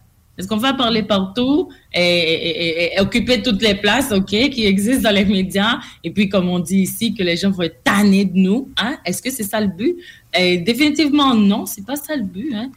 Est-ce 0.41 0.49
qu'on 0.49 0.57
va 0.57 0.73
parler 0.73 1.03
partout 1.03 1.69
et, 1.93 2.93
occuper 2.99 3.43
toutes 3.43 3.61
les 3.61 3.75
places, 3.75 4.11
OK, 4.11 4.31
qui 4.31 4.65
existent 4.65 5.03
dans 5.11 5.15
les 5.15 5.27
médias? 5.27 5.79
Et 6.03 6.11
puis, 6.11 6.31
comme 6.31 6.49
on 6.49 6.59
dit 6.59 6.79
ici, 6.79 7.13
que 7.15 7.23
les 7.23 7.37
gens 7.37 7.51
vont 7.51 7.65
être 7.65 7.83
tannés 7.85 8.25
de 8.25 8.39
nous, 8.39 8.71
hein? 8.79 8.97
Est-ce 9.05 9.21
que 9.21 9.31
c'est 9.31 9.43
ça 9.43 9.61
le 9.61 9.67
but? 9.69 9.97
Définitivement, 10.35 11.35
non, 11.35 11.67
c'est 11.67 11.85
pas 11.85 11.97
ça 11.97 12.17
le 12.17 12.23
but, 12.23 12.55
hein? 12.55 12.71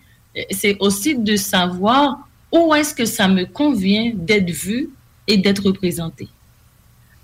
c'est 0.51 0.75
aussi 0.79 1.15
de 1.15 1.37
savoir 1.37 2.27
où 2.51 2.73
est-ce 2.75 2.93
que 2.93 3.05
ça 3.05 3.29
me 3.29 3.45
convient 3.45 4.11
d'être 4.13 4.49
vu 4.49 4.89
et 5.25 5.37
d'être 5.37 5.63
représenté. 5.63 6.27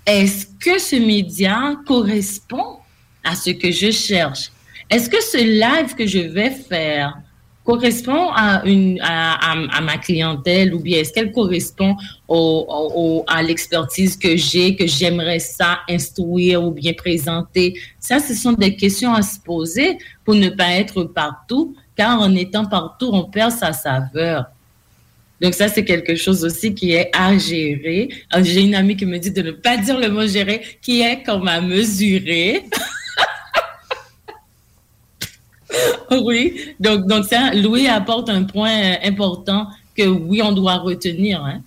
Est-ce 0.06 0.46
que 0.58 0.78
ce 0.78 0.96
média 0.96 1.76
correspond 1.86 2.78
à 3.22 3.34
ce 3.34 3.50
que 3.50 3.70
je 3.70 3.90
cherche? 3.90 4.50
Est-ce 4.88 5.10
que 5.10 5.22
ce 5.22 5.36
live 5.36 5.94
que 5.94 6.06
je 6.06 6.20
vais 6.20 6.50
faire 6.50 7.20
correspond 7.70 8.30
à, 8.34 8.62
une, 8.64 8.98
à, 9.00 9.80
ma 9.80 9.96
clientèle 9.98 10.74
ou 10.74 10.80
bien 10.80 10.98
est-ce 10.98 11.12
qu'elle 11.12 11.30
correspond 11.30 11.96
au, 12.28 13.24
à 13.28 13.42
l'expertise 13.42 14.16
que 14.16 14.36
j'ai, 14.36 14.74
que 14.74 14.86
j'aimerais 14.86 15.38
ça 15.38 15.80
instruire 15.88 16.64
ou 16.64 16.72
bien 16.72 16.92
présenter? 16.92 17.74
Ça, 17.98 18.18
ce 18.18 18.34
sont 18.34 18.52
des 18.52 18.74
questions 18.74 19.14
à 19.14 19.22
se 19.22 19.38
poser 19.38 19.98
pour 20.24 20.34
ne 20.34 20.48
pas 20.48 20.72
être 20.72 21.04
partout, 21.04 21.76
car 21.96 22.20
en 22.20 22.34
étant 22.34 22.66
partout, 22.66 23.10
on 23.12 23.24
perd 23.24 23.52
sa 23.52 23.72
saveur. 23.72 24.46
Donc 25.40 25.54
ça, 25.54 25.68
c'est 25.68 25.84
quelque 25.84 26.16
chose 26.16 26.44
aussi 26.44 26.74
qui 26.74 26.92
est 26.92 27.10
à 27.16 27.38
gérer. 27.38 28.08
J'ai 28.42 28.62
une 28.62 28.74
amie 28.74 28.96
qui 28.96 29.06
me 29.06 29.18
dit 29.18 29.30
de 29.30 29.42
ne 29.42 29.52
pas 29.52 29.76
dire 29.76 29.98
le 29.98 30.08
mot 30.08 30.26
gérer, 30.26 30.60
qui 30.82 31.00
est 31.00 31.22
comme 31.22 31.48
à 31.48 31.60
mesurer. 31.60 32.64
oui, 36.24 36.60
donc, 36.80 37.06
donc 37.06 37.24
ça, 37.24 37.54
Louis 37.54 37.86
apporte 37.86 38.28
un 38.28 38.44
point 38.44 38.96
important 39.04 39.66
que 39.96 40.06
oui, 40.06 40.42
on 40.42 40.52
doit 40.52 40.76
retenir. 40.76 41.44
Hein. 41.44 41.62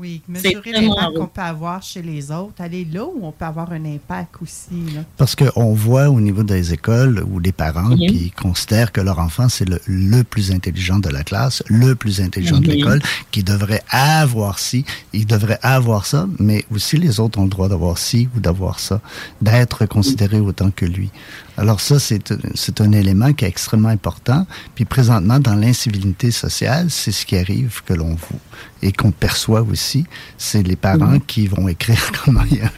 Oui, 0.00 0.22
mesurer 0.28 0.70
l'impact 0.70 1.16
qu'on 1.16 1.26
peut 1.26 1.40
avoir 1.40 1.82
chez 1.82 2.02
les 2.02 2.30
autres, 2.30 2.60
aller 2.60 2.84
là 2.84 3.04
où 3.04 3.18
on 3.20 3.32
peut 3.32 3.44
avoir 3.44 3.72
un 3.72 3.84
impact 3.84 4.36
aussi. 4.40 4.76
Parce 5.16 5.34
qu'on 5.34 5.74
voit 5.74 6.08
au 6.08 6.20
niveau 6.20 6.44
des 6.44 6.72
écoles 6.72 7.24
ou 7.28 7.40
des 7.40 7.50
parents 7.50 7.96
qui 7.96 8.30
considèrent 8.30 8.92
que 8.92 9.00
leur 9.00 9.18
enfant, 9.18 9.48
c'est 9.48 9.68
le, 9.68 9.80
le, 9.86 10.22
plus 10.22 10.52
intelligent 10.52 11.00
de 11.00 11.08
la 11.08 11.24
classe, 11.24 11.64
le 11.66 11.96
plus 11.96 12.20
intelligent 12.20 12.60
de 12.60 12.68
l'école, 12.68 13.02
qui 13.32 13.42
devrait 13.42 13.82
avoir 13.90 14.60
ci, 14.60 14.84
il 15.12 15.26
devrait 15.26 15.58
avoir 15.62 16.06
ça, 16.06 16.28
mais 16.38 16.64
aussi 16.70 16.96
les 16.96 17.18
autres 17.18 17.40
ont 17.40 17.44
le 17.44 17.50
droit 17.50 17.68
d'avoir 17.68 17.98
ci 17.98 18.28
ou 18.36 18.40
d'avoir 18.40 18.78
ça, 18.78 19.00
d'être 19.42 19.84
considérés 19.86 20.38
autant 20.38 20.70
que 20.70 20.86
lui. 20.86 21.10
Alors 21.58 21.80
ça, 21.80 21.98
c'est 21.98 22.80
un 22.80 22.92
élément 22.92 23.32
qui 23.32 23.44
est 23.44 23.48
extrêmement 23.48 23.88
important. 23.88 24.46
Puis 24.76 24.84
présentement, 24.84 25.40
dans 25.40 25.56
l'incivilité 25.56 26.30
sociale, 26.30 26.88
c'est 26.88 27.10
ce 27.10 27.26
qui 27.26 27.36
arrive 27.36 27.82
que 27.84 27.94
l'on 27.94 28.14
voit 28.14 28.38
et 28.80 28.92
qu'on 28.92 29.10
perçoit 29.10 29.62
aussi. 29.62 29.87
C'est 30.36 30.62
les 30.62 30.76
parents 30.76 31.06
mhm. 31.06 31.24
qui 31.26 31.46
vont 31.46 31.68
écrire 31.68 32.10
comment 32.24 32.44
il 32.50 32.58
y 32.58 32.62
a 32.62 32.70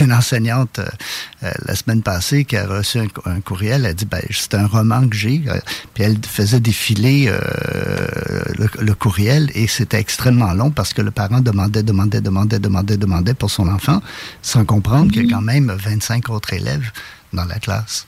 une 0.00 0.12
enseignante 0.12 0.78
euh, 0.78 0.86
euh, 1.42 1.52
la 1.66 1.74
semaine 1.74 2.02
passée 2.02 2.44
qui 2.44 2.56
a 2.56 2.66
reçu 2.66 2.98
un, 2.98 3.40
courriel. 3.40 3.84
Elle 3.84 3.90
a 3.90 3.94
dit 3.94 4.04
ben, 4.04 4.22
c'est 4.30 4.54
un 4.54 4.66
roman 4.66 5.08
que 5.08 5.16
j'ai. 5.16 5.42
Euh, 5.46 5.58
puis 5.94 6.04
elle 6.04 6.18
faisait 6.24 6.60
défiler 6.60 7.32
le, 8.80 8.94
courriel 8.94 9.50
et 9.54 9.66
c'était 9.66 9.98
extrêmement 9.98 10.52
long 10.54 10.70
parce 10.70 10.92
que 10.92 11.02
le 11.02 11.10
parent 11.10 11.40
demandait, 11.40 11.82
demandait, 11.82 12.20
demandait, 12.20 12.58
demandait, 12.58 12.96
demandait 12.96 13.34
pour 13.34 13.50
son 13.50 13.68
enfant 13.68 14.00
sans 14.42 14.64
comprendre 14.64 15.12
qu'il 15.12 15.22
y 15.22 15.24
a 15.24 15.26
mhm. 15.26 15.32
quand 15.32 15.42
même 15.42 15.72
25 15.72 16.30
autres 16.30 16.52
élèves 16.52 16.90
dans 17.32 17.44
la 17.44 17.58
classe. 17.58 18.06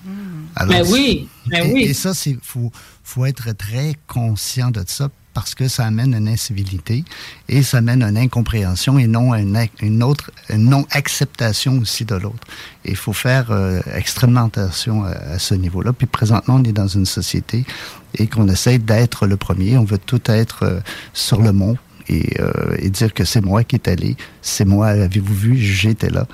Mais 0.67 0.83
ben 0.83 0.87
oui, 0.89 1.29
ben 1.47 1.73
oui. 1.73 1.83
Et, 1.83 1.95
ça, 1.95 2.13
il 2.27 2.39
faut, 2.43 2.71
faut 3.03 3.27
être 3.27 3.53
très 3.57 3.95
conscient 4.07 4.71
de 4.71 4.83
ça 4.87 5.09
parce 5.37 5.55
que 5.55 5.69
ça 5.69 5.85
amène 5.85 6.15
une 6.15 6.29
incivilité 6.29 7.05
et 7.51 7.63
ça 7.63 7.77
amène 7.77 8.03
une 8.03 8.17
incompréhension 8.17 8.99
et 8.99 9.07
non 9.07 9.35
une, 9.35 9.69
une 9.83 10.03
autre 10.03 10.31
non-acceptation 10.49 11.79
aussi 11.79 12.07
de 12.07 12.15
l'autre. 12.15 12.47
Il 12.87 12.97
faut 12.97 13.13
faire 13.13 13.51
euh, 13.51 13.83
extrêmement 13.95 14.47
attention 14.47 15.05
à, 15.05 15.39
ce 15.39 15.55
niveau-là. 15.55 15.93
Puis 15.93 16.07
présentement, 16.07 16.55
on 16.55 16.65
est 16.65 16.73
dans 16.73 16.89
une 16.89 17.05
société 17.05 17.67
et 18.15 18.29
qu'on 18.29 18.49
essaie 18.49 18.79
d'être 18.79 19.27
le 19.27 19.37
premier. 19.37 19.77
On 19.77 19.85
veut 19.85 19.99
tout 19.99 20.23
être 20.25 20.63
euh, 20.63 20.81
sur 21.13 21.43
le 21.43 21.53
mont 21.53 21.77
et, 22.09 22.41
euh, 22.41 22.75
et 22.79 22.89
dire 22.89 23.13
que 23.13 23.27
c'est 23.27 23.43
moi 23.43 23.63
qui 23.63 23.77
est 23.77 23.89
allé, 23.89 24.17
c'est 24.41 24.65
moi, 24.65 24.87
avez-vous 24.87 25.35
vu, 25.35 25.59
j'étais 25.59 26.09
là. 26.09 26.27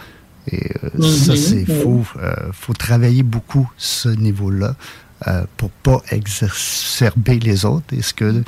Et 0.51 0.71
euh, 0.85 1.09
ça, 1.09 1.35
c'est 1.37 1.65
faut, 1.65 2.05
euh, 2.21 2.35
faut 2.53 2.73
travailler 2.73 3.25
beaucoup 3.25 3.69
ce 3.77 4.09
niveau-là 4.09 4.77
euh, 5.29 5.45
pour 5.57 5.71
pas 5.71 6.03
exacerber 6.11 7.39
les 7.39 7.65
autres. 7.65 7.87
Et 7.93 8.03
ce 8.03 8.13
que, 8.15 8.43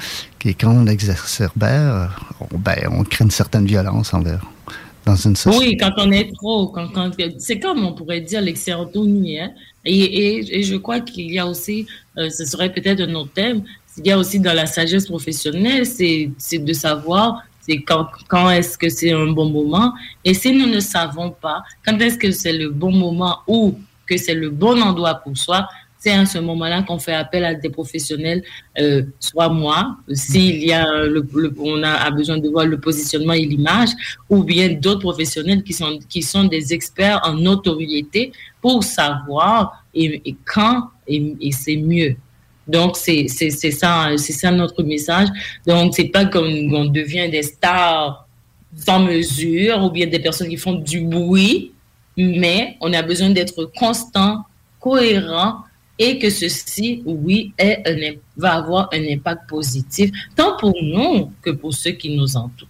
quand 0.61 0.75
on 0.75 0.87
exacerbe, 0.87 1.63
euh, 1.63 2.07
on, 2.41 2.59
ben, 2.59 2.89
on 2.91 3.05
crée 3.05 3.25
une 3.25 3.31
certaine 3.31 3.67
violence 3.67 4.15
envers 4.15 4.45
dans 5.05 5.17
une 5.17 5.37
société. 5.37 5.67
Oui, 5.67 5.77
quand 5.77 5.93
on 5.99 6.11
est 6.11 6.33
trop, 6.35 6.69
quand, 6.69 6.89
quand 6.89 7.11
c'est 7.39 7.59
comme 7.59 7.85
on 7.85 7.93
pourrait 7.93 8.23
dire 8.23 8.41
l'exertonie. 8.41 9.39
Hein? 9.39 9.51
Et, 9.85 9.99
et, 9.99 10.59
et, 10.59 10.63
je 10.63 10.77
crois 10.77 11.01
qu'il 11.01 11.31
y 11.31 11.39
a 11.39 11.47
aussi, 11.47 11.87
ce 12.17 12.45
serait 12.47 12.73
peut-être 12.73 13.03
un 13.03 13.15
autre 13.15 13.33
thème, 13.35 13.63
il 13.99 14.07
y 14.07 14.11
a 14.11 14.19
aussi 14.19 14.41
dans 14.41 14.55
la 14.55 14.67
sagesse 14.67 15.07
professionnelle, 15.07 15.85
c'est 15.85 16.31
de 16.53 16.73
savoir 16.73 17.45
c'est 17.67 17.79
quand, 17.79 18.09
quand 18.29 18.51
est-ce 18.51 18.77
que 18.77 18.89
c'est 18.89 19.13
un 19.13 19.27
bon 19.29 19.49
moment. 19.49 19.95
Et 20.25 20.35
si 20.35 20.53
nous 20.53 20.67
ne 20.67 20.81
savons 20.81 21.31
pas 21.31 21.63
quand 21.85 21.99
est-ce 21.99 22.19
que 22.19 22.31
c'est 22.31 22.53
le 22.53 22.71
bon 22.71 22.93
moment 22.93 23.39
ou 23.47 23.79
que 24.07 24.17
c'est 24.19 24.35
le 24.35 24.51
bon 24.51 24.81
endroit 24.83 25.15
pour 25.15 25.37
soi, 25.37 25.67
c'est 26.05 26.13
à 26.13 26.27
ce 26.27 26.39
moment-là 26.39 26.83
qu'on 26.83 26.99
fait 26.99 27.15
appel 27.15 27.45
à 27.47 27.55
des 27.55 27.71
professionnels, 27.71 28.43
euh, 28.79 29.05
soit 29.19 29.49
moi, 29.49 29.97
s'il 30.13 30.63
y 30.63 30.71
a 30.73 30.85
le, 31.05 31.27
on 31.59 31.83
a, 31.83 32.11
besoin 32.11 32.37
de 32.37 32.47
voir 32.51 32.67
le 32.67 32.79
positionnement 32.79 33.33
et 33.33 33.47
l'image, 33.47 33.89
ou 34.29 34.45
bien 34.45 34.69
d'autres 34.75 35.01
professionnels 35.01 35.63
qui 35.63 35.73
sont, 35.73 35.99
qui 36.07 36.21
sont 36.21 36.45
des 36.45 36.75
experts 36.75 37.21
en 37.25 37.33
notoriété 37.33 38.33
pour 38.61 38.85
savoir 38.85 39.83
et, 39.95 40.37
quand 40.45 40.91
et 41.07 41.53
c'est 41.53 41.77
mieux. 41.77 42.17
Donc, 42.69 42.97
c'est 42.97 43.29
ça, 43.29 44.11
c'est 44.17 44.33
ça 44.33 44.51
notre 44.51 44.83
message. 44.83 45.29
Donc, 45.67 45.95
c'est 45.95 46.09
pas 46.09 46.27
comme 46.27 46.75
on 46.75 46.85
devient 46.85 47.31
des 47.31 47.43
stars 47.43 48.27
sans 48.77 49.01
mesure 49.01 49.83
ou 49.85 49.91
bien 49.91 50.07
des 50.07 50.19
personnes 50.19 50.49
qui 50.49 50.59
font 50.59 50.75
du 50.75 51.01
bruit, 51.01 51.73
mais 52.17 52.77
on 52.83 52.93
a 52.93 53.01
besoin 53.01 53.31
d'être 53.31 53.71
constant, 53.77 54.45
cohérent 54.81 55.65
et 55.99 56.19
que 56.19 56.31
ceci, 56.31 57.03
oui, 57.07 57.53
va 58.37 58.55
avoir 58.55 58.89
un 58.93 59.03
impact 59.13 59.49
positif, 59.49 60.11
tant 60.35 60.57
pour 60.57 60.75
nous 60.83 61.33
que 61.43 61.51
pour 61.51 61.73
ceux 61.75 61.93
qui 61.93 62.17
nous 62.17 62.37
entourent. 62.37 62.69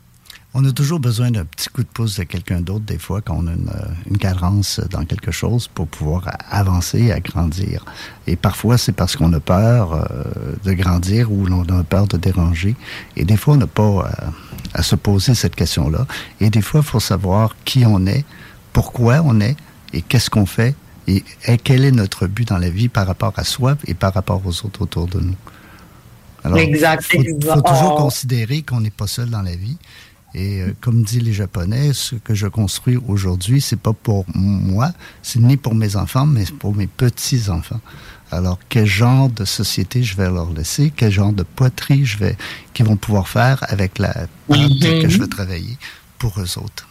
On 0.57 0.65
a 0.65 0.71
toujours 0.71 1.01
besoin 1.01 1.33
d'un 1.33 1.45
petit 1.45 1.69
coup 1.69 1.83
de 1.83 1.89
pouce 1.89 2.17
de 2.17 2.23
quelqu'un 2.23 2.61
d'autre, 2.61 2.85
des 2.85 2.99
fois, 2.99 3.21
quand 3.21 3.39
on 3.39 3.49
a 3.49 3.55
une, 3.55 3.71
euh, 3.71 4.17
carence 4.21 4.81
dans 4.89 5.05
quelque 5.05 5.33
chose 5.33 5.67
pour 5.67 5.89
pouvoir 5.89 6.31
avancer 6.49 7.11
et 7.11 7.21
grandir. 7.21 7.85
Et 8.29 8.37
parfois, 8.37 8.79
c'est 8.79 8.93
parce 8.93 9.17
qu'on 9.17 9.33
a 9.33 9.41
peur 9.41 9.95
euh, 9.95 10.05
de 10.63 10.73
grandir 10.75 11.33
ou 11.33 11.49
on 11.51 11.77
a 11.77 11.83
peur 11.83 12.07
de 12.07 12.17
déranger. 12.19 12.77
Et 13.17 13.25
des 13.25 13.37
fois, 13.37 13.55
on 13.55 13.57
n'a 13.57 13.67
pas 13.67 13.83
euh, 13.83 14.31
à 14.75 14.85
se 14.85 14.95
poser 14.95 15.35
cette 15.35 15.57
question-là. 15.57 16.07
Et 16.41 16.51
des 16.51 16.63
fois, 16.63 16.83
il 16.85 16.87
faut 16.87 17.01
savoir 17.01 17.57
qui 17.65 17.85
on 17.85 18.07
est, 18.07 18.25
pourquoi 18.73 19.23
on 19.25 19.41
est 19.41 19.57
et 19.93 20.03
qu'est-ce 20.03 20.31
qu'on 20.31 20.47
fait 20.47 20.77
et, 21.07 21.23
quel 21.63 21.85
est 21.85 21.93
notre 21.93 22.27
but 22.27 22.49
dans 22.49 22.59
la 22.59 22.71
vie 22.71 22.89
par 22.89 23.07
rapport 23.07 23.33
à 23.37 23.45
soi 23.45 23.77
et 23.87 23.95
par 23.95 24.15
rapport 24.15 24.43
aux 24.45 24.65
autres 24.65 24.83
autour 24.83 25.07
de 25.07 25.21
nous? 25.21 25.37
Alors, 26.45 26.59
il 26.59 26.77
faut, 26.77 27.63
toujours 27.63 27.97
considérer 27.97 28.63
qu'on 28.63 28.81
n'est 28.81 28.91
pas 28.91 29.07
seul 29.07 29.31
dans 29.31 29.43
la 29.43 29.57
vie 29.57 29.79
et 30.35 30.61
euh, 30.61 30.75
comme 30.81 31.03
disent 31.03 31.23
les 31.23 31.33
Japonais, 31.33 31.93
ce 31.93 32.17
que 32.17 32.35
je 32.35 32.47
construis 32.47 32.99
aujourd'hui, 33.07 33.61
c'est 33.61 33.79
pas 33.79 33.93
pour 33.93 34.25
moi, 34.35 34.93
c'est 35.23 35.39
ni 35.39 35.57
pour 35.57 35.75
mes 35.75 35.97
enfants, 35.97 36.27
mais 36.27 36.45
pour 36.59 36.75
mes 36.75 36.89
petits 36.89 37.49
enfants. 37.51 37.81
Alors, 38.33 38.59
quel 38.69 38.87
genre 38.87 39.29
de 39.29 39.45
société 39.45 40.03
je 40.03 40.17
vais 40.17 40.29
leur 40.29 40.53
laisser, 40.53 40.93
quel 40.95 41.13
genre 41.13 41.33
de 41.33 41.45
poterie 41.45 42.05
je 42.05 42.19
vais, 42.19 42.37
qu'ils 42.73 42.87
vont 42.87 42.97
pouvoir 42.97 43.29
faire 43.29 43.65
avec 43.69 43.99
la 43.99 44.13
table 44.13 45.03
que 45.03 45.09
je 45.09 45.21
vais 45.21 45.29
travailler 45.29 45.79
pour 46.19 46.41
eux 46.41 46.59
autres? 46.59 46.89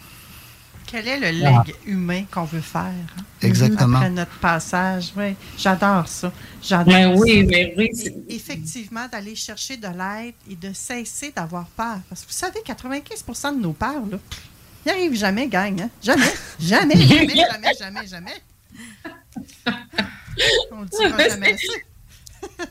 Quel 0.94 1.08
est 1.08 1.32
le 1.32 1.40
leg 1.40 1.74
humain 1.86 2.24
qu'on 2.30 2.44
veut 2.44 2.60
faire? 2.60 2.84
Hein? 2.84 3.22
Exactement. 3.42 3.96
Après 3.96 4.10
notre 4.10 4.38
passage. 4.38 5.12
Oui, 5.16 5.34
j'adore 5.58 6.06
ça. 6.06 6.32
J'adore 6.62 6.84
ben 6.84 7.18
oui, 7.18 7.42
mais 7.42 7.74
oui. 7.76 7.90
Effectivement, 8.28 9.08
d'aller 9.10 9.34
chercher 9.34 9.76
de 9.76 9.88
l'aide 9.88 10.34
et 10.48 10.54
de 10.54 10.72
cesser 10.72 11.32
d'avoir 11.34 11.66
peur. 11.66 11.98
Parce 12.08 12.20
que 12.20 12.28
vous 12.28 12.32
savez, 12.32 12.60
95% 12.64 13.56
de 13.56 13.60
nos 13.60 13.72
peurs, 13.72 14.06
là, 14.08 14.18
ils 14.86 14.88
n'arrivent 14.88 15.16
jamais, 15.16 15.48
gang. 15.48 15.80
Hein? 15.80 15.90
Jamais. 16.00 16.32
Jamais, 16.60 16.94
jamais, 16.94 17.34
jamais, 17.34 17.74
jamais, 17.76 18.06
jamais. 18.06 18.42
On 20.70 20.82
ne 20.82 20.86
dira 20.86 21.28
jamais 21.28 21.56
ça. 21.56 21.72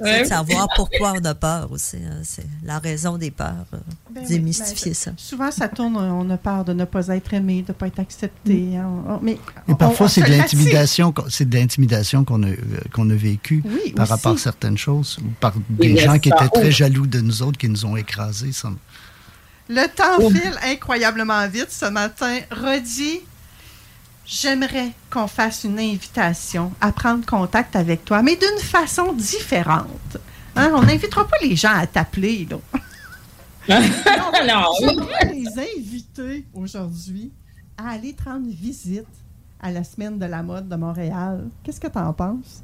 C'est 0.02 0.24
de 0.24 0.28
savoir 0.28 0.68
pourquoi 0.76 1.14
on 1.20 1.26
a 1.26 1.36
peur 1.36 1.72
aussi. 1.72 1.98
Hein. 1.98 2.22
C'est 2.24 2.46
la 2.64 2.80
raison 2.80 3.18
des 3.18 3.32
peurs. 3.32 3.66
Euh, 3.74 3.78
ben 4.10 4.26
démystifier 4.26 4.92
ben, 4.92 4.96
ça. 4.96 5.12
Souvent, 5.18 5.52
ça 5.52 5.68
tourne, 5.68 5.96
on 5.98 6.30
a 6.30 6.38
peur 6.38 6.66
de 6.66 6.74
ne 6.74 6.86
pas 6.86 7.08
être 7.08 7.34
aimé, 7.34 7.62
de 7.62 7.70
ne 7.70 7.74
pas 7.74 7.88
être 7.88 8.00
accepté. 8.00 8.54
Mm. 8.54 8.76
Hein. 8.76 9.20
mais 9.24 9.38
parfois, 9.78 10.10
c'est 10.10 10.22
de 10.22 10.32
l'intimidation, 10.32 11.14
c'est 11.30 11.48
de 11.48 11.56
l'intimidation 11.58 12.24
qu'on 12.24 12.44
a, 12.44 12.52
qu'on 12.94 13.10
a 13.10 13.16
vécu 13.16 13.64
par 13.96 14.08
rapport 14.08 14.34
à 14.34 14.38
certaines 14.38 14.78
choses, 14.78 15.18
ou 15.20 15.30
par 15.40 15.54
des 15.70 15.98
gens 15.98 16.20
qui 16.20 16.30
étaient 16.30 16.50
très 16.50 16.72
jaloux 16.72 17.08
de 17.08 17.20
nous 17.20 17.42
autres, 17.42 17.58
qui 17.58 17.70
nous 17.70 17.86
ont 17.86 17.96
écrasés. 17.96 18.52
Le 19.70 19.88
temps 19.88 20.30
file 20.30 20.58
incroyablement 20.64 21.48
vite 21.48 21.72
ce 21.72 21.86
matin. 21.86 22.40
Redis 22.52 23.22
j'aimerais 24.26 24.92
qu'on 25.10 25.28
fasse 25.28 25.64
une 25.64 25.80
invitation 25.80 26.72
à 26.82 26.92
prendre 26.92 27.26
contact 27.26 27.76
avec 27.76 28.06
toi, 28.06 28.22
mais 28.22 28.36
d'une 28.36 28.64
façon 28.64 29.14
différente. 29.14 30.18
Hein, 30.56 30.72
on 30.74 30.82
n'invitera 30.84 31.28
pas 31.28 31.38
les 31.42 31.56
gens 31.56 31.74
à 31.74 31.88
t'appeler, 31.88 32.48
là. 32.50 32.58
non, 34.46 34.64
J'aimerais 34.80 35.34
les 35.34 35.48
inviter 35.58 36.46
aujourd'hui 36.54 37.32
à 37.78 37.92
aller 37.92 38.14
te 38.14 38.24
rendre 38.24 38.50
visite 38.50 39.08
à 39.62 39.72
la 39.72 39.84
semaine 39.84 40.20
de 40.20 40.26
la 40.26 40.44
mode 40.44 40.68
de 40.68 40.76
Montréal. 40.76 41.46
Qu'est-ce 41.64 41.80
que 41.80 41.88
tu 41.88 41.98
en 41.98 42.14
penses? 42.14 42.62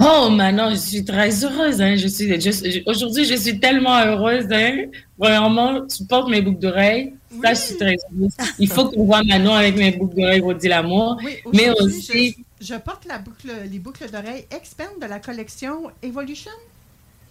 Oh, 0.00 0.28
maintenant, 0.30 0.70
je 0.70 0.76
suis 0.76 1.04
très 1.04 1.44
heureuse. 1.44 1.80
Hein. 1.80 1.96
Je 1.96 2.08
suis, 2.08 2.82
aujourd'hui, 2.86 3.24
je 3.24 3.34
suis 3.36 3.58
tellement 3.58 3.98
heureuse. 3.98 4.46
Hein. 4.50 4.86
Vraiment, 5.18 5.86
tu 5.86 6.04
portes 6.04 6.28
mes 6.28 6.42
boucles 6.42 6.60
d'oreilles. 6.60 7.14
Ça, 7.42 7.54
je 7.54 7.60
suis 7.60 7.76
très 7.76 7.96
heureuse. 8.12 8.32
Il 8.58 8.68
faut 8.70 8.88
qu'on 8.88 9.04
voit 9.04 9.22
Manon 9.24 9.54
avec 9.54 9.76
mes 9.76 9.92
boucles 9.92 10.16
d'oreilles 10.16 10.40
Rodi 10.40 10.68
L'amour. 10.68 11.18
Oui, 11.24 11.36
mais 11.52 11.70
aussi. 11.70 12.36
Je, 12.60 12.74
porte 12.74 13.04
la 13.06 13.18
boucle, 13.18 13.50
les 13.70 13.78
boucles 13.78 14.10
d'oreilles 14.10 14.46
Expand 14.50 14.98
de 15.00 15.06
la 15.06 15.18
collection 15.18 15.90
Evolution. 16.02 16.52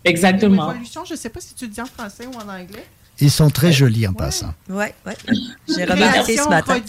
Exactement. 0.03 0.71
Evolution, 0.71 1.05
je 1.05 1.13
ne 1.13 1.17
sais 1.17 1.29
pas 1.29 1.39
si 1.39 1.55
tu 1.55 1.65
le 1.65 1.71
dis 1.71 1.81
en 1.81 1.85
français 1.85 2.27
ou 2.27 2.35
en 2.37 2.47
anglais. 2.47 2.85
Ils 3.19 3.31
sont 3.31 3.49
très 3.49 3.71
jolis 3.71 4.07
en 4.07 4.13
passant. 4.13 4.53
Oui, 4.69 4.85
oui. 5.05 5.13
J'ai 5.69 5.85
remarqué 5.85 6.37
ce 6.37 6.49
matin. 6.49 6.79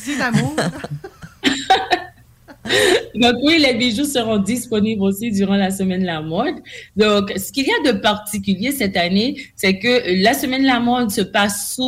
Donc 3.15 3.35
oui, 3.43 3.59
les 3.59 3.75
bijoux 3.75 4.05
seront 4.05 4.39
disponibles 4.39 5.03
aussi 5.03 5.31
durant 5.31 5.57
la 5.57 5.71
semaine 5.71 6.01
de 6.01 6.07
la 6.07 6.21
mode. 6.21 6.57
Donc, 6.97 7.33
ce 7.37 7.53
qu'il 7.53 7.67
y 7.67 7.71
a 7.71 7.93
de 7.93 7.99
particulier 7.99 8.73
cette 8.73 8.97
année, 8.97 9.37
c'est 9.55 9.79
que 9.79 10.23
la 10.23 10.35
semaine 10.35 10.63
de 10.63 10.67
la 10.67 10.81
mode 10.81 11.11
se 11.11 11.23
passe 11.23 11.79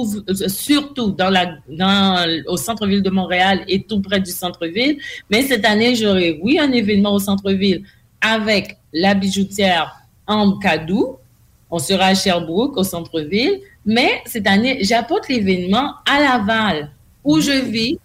surtout 0.49 1.11
dans 1.11 1.31
la, 1.31 1.57
dans, 1.69 2.27
au 2.47 2.57
centre-ville 2.57 3.03
de 3.03 3.11
Montréal 3.11 3.65
et 3.69 3.83
tout 3.83 4.01
près 4.01 4.21
du 4.21 4.31
centre-ville. 4.31 4.99
Mais 5.31 5.43
cette 5.43 5.65
année, 5.65 5.95
j'aurai, 5.95 6.39
oui, 6.43 6.59
un 6.59 6.73
événement 6.73 7.13
au 7.13 7.19
centre-ville 7.19 7.83
avec 8.21 8.79
la 8.93 9.15
bijoutière 9.15 9.95
en 10.27 10.59
Cadou. 10.59 11.17
On 11.71 11.79
sera 11.79 12.07
à 12.07 12.15
Sherbrooke, 12.15 12.77
au 12.77 12.85
centre-ville. 12.85 13.61
Mais 13.85 14.23
cette 14.27 14.47
année, 14.47 14.79
j'apporte 14.83 15.29
l'événement 15.29 15.95
à 16.11 16.21
Laval, 16.21 16.91
où 17.25 17.41
je 17.41 17.53
vis 17.53 17.99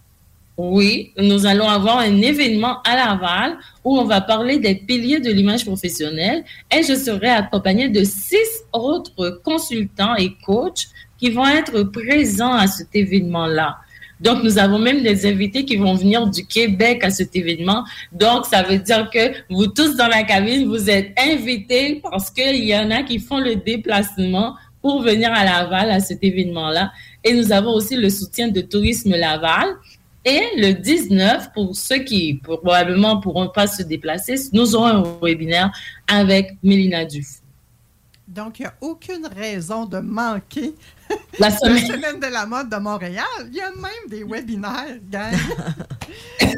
oui, 0.56 1.12
nous 1.18 1.46
allons 1.46 1.68
avoir 1.68 1.98
un 1.98 2.22
événement 2.22 2.80
à 2.82 2.94
Laval 2.94 3.58
où 3.82 3.98
on 3.98 4.04
va 4.04 4.20
parler 4.20 4.58
des 4.58 4.76
piliers 4.76 5.18
de 5.18 5.30
l'image 5.30 5.64
professionnelle 5.64 6.44
et 6.72 6.82
je 6.84 6.94
serai 6.94 7.28
accompagnée 7.28 7.88
de 7.88 8.04
six 8.04 8.64
autres 8.72 9.40
consultants 9.42 10.14
et 10.14 10.32
coachs 10.46 10.86
qui 11.18 11.30
vont 11.30 11.46
être 11.46 11.82
présents 11.84 12.54
à 12.54 12.68
cet 12.68 12.94
événement-là. 12.94 13.78
Donc, 14.20 14.44
nous 14.44 14.58
avons 14.58 14.78
même 14.78 15.02
des 15.02 15.26
invités 15.26 15.64
qui 15.64 15.76
vont 15.76 15.94
venir 15.94 16.28
du 16.28 16.46
Québec 16.46 17.02
à 17.02 17.10
cet 17.10 17.34
événement. 17.34 17.84
Donc, 18.12 18.46
ça 18.46 18.62
veut 18.62 18.78
dire 18.78 19.10
que 19.10 19.32
vous 19.50 19.66
tous 19.66 19.96
dans 19.96 20.06
la 20.06 20.22
cabine, 20.22 20.68
vous 20.68 20.88
êtes 20.88 21.12
invités 21.18 22.00
parce 22.00 22.30
qu'il 22.30 22.64
y 22.64 22.76
en 22.76 22.92
a 22.92 23.02
qui 23.02 23.18
font 23.18 23.40
le 23.40 23.56
déplacement 23.56 24.54
pour 24.80 25.02
venir 25.02 25.32
à 25.32 25.44
Laval 25.44 25.90
à 25.90 25.98
cet 25.98 26.22
événement-là. 26.22 26.92
Et 27.24 27.32
nous 27.32 27.50
avons 27.50 27.72
aussi 27.72 27.96
le 27.96 28.08
soutien 28.08 28.48
de 28.48 28.60
Tourisme 28.60 29.16
Laval 29.16 29.66
et 30.24 30.42
le 30.56 30.72
19, 30.72 31.52
pour 31.52 31.76
ceux 31.76 31.98
qui 31.98 32.34
probablement 32.34 33.20
pourront 33.20 33.48
pas 33.48 33.66
se 33.66 33.82
déplacer, 33.82 34.36
nous 34.52 34.74
aurons 34.74 34.86
un 34.86 35.18
webinaire 35.22 35.70
avec 36.08 36.56
Mélina 36.62 37.04
Duf. 37.04 37.40
Donc, 38.26 38.58
il 38.58 38.62
n'y 38.62 38.68
a 38.68 38.74
aucune 38.80 39.26
raison 39.26 39.84
de 39.84 39.98
manquer 39.98 40.74
la 41.38 41.50
semaine. 41.50 42.18
de 42.18 42.32
la 42.32 42.46
mode 42.46 42.70
de 42.70 42.76
Montréal. 42.76 43.24
Il 43.48 43.54
y 43.54 43.60
a 43.60 43.70
même 43.70 44.08
des 44.08 44.24
webinaires, 44.24 44.98
gang. 45.10 45.34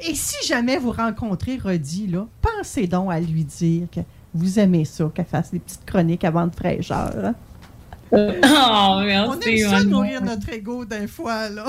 Et 0.00 0.14
si 0.14 0.46
jamais 0.46 0.78
vous 0.78 0.92
rencontrez 0.92 1.58
Rodi, 1.62 2.06
là, 2.06 2.26
pensez 2.40 2.86
donc 2.86 3.12
à 3.12 3.20
lui 3.20 3.44
dire 3.44 3.86
que 3.94 4.00
vous 4.32 4.58
aimez 4.58 4.84
ça, 4.84 5.10
qu'elle 5.14 5.26
fasse 5.26 5.50
des 5.50 5.58
petites 5.58 5.84
chroniques 5.84 6.24
avant 6.24 6.46
de 6.46 6.54
fraîcheur. 6.54 7.12
Hein. 7.14 7.34
Oh, 8.10 9.00
merci. 9.04 9.28
On 9.28 9.40
aime 9.40 9.70
ça 9.70 9.84
nourrir 9.84 10.22
notre 10.22 10.48
ego 10.50 10.84
d'un 10.84 11.06
fois, 11.06 11.48
là. 11.50 11.66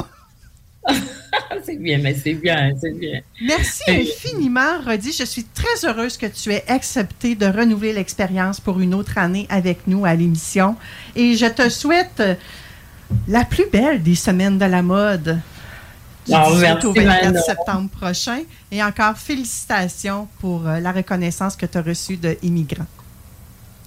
c'est 1.63 1.77
bien, 1.77 1.99
mais 1.99 2.15
c'est 2.15 2.33
bien, 2.33 2.71
c'est 2.79 2.97
bien. 2.97 3.21
Merci 3.41 3.83
infiniment, 3.89 4.79
Rodi. 4.85 5.11
Je 5.11 5.25
suis 5.25 5.43
très 5.43 5.87
heureuse 5.87 6.17
que 6.17 6.27
tu 6.27 6.51
aies 6.53 6.63
accepté 6.67 7.35
de 7.35 7.45
renouveler 7.45 7.93
l'expérience 7.93 8.59
pour 8.59 8.79
une 8.79 8.93
autre 8.93 9.17
année 9.17 9.47
avec 9.49 9.87
nous 9.87 10.05
à 10.05 10.13
l'émission. 10.13 10.75
Et 11.15 11.35
je 11.35 11.45
te 11.45 11.69
souhaite 11.69 12.21
la 13.27 13.45
plus 13.45 13.69
belle 13.71 14.01
des 14.03 14.15
semaines 14.15 14.57
de 14.57 14.65
la 14.65 14.81
mode. 14.81 15.39
Du 16.27 16.33
au 16.33 16.91
24 16.93 17.43
septembre 17.43 17.89
prochain. 17.89 18.39
Et 18.71 18.83
encore 18.83 19.17
félicitations 19.17 20.27
pour 20.39 20.67
euh, 20.67 20.79
la 20.79 20.91
reconnaissance 20.91 21.55
que 21.55 21.65
tu 21.65 21.77
as 21.77 21.81
reçue 21.81 22.17
de 22.17 22.37
Immigrants. 22.43 22.85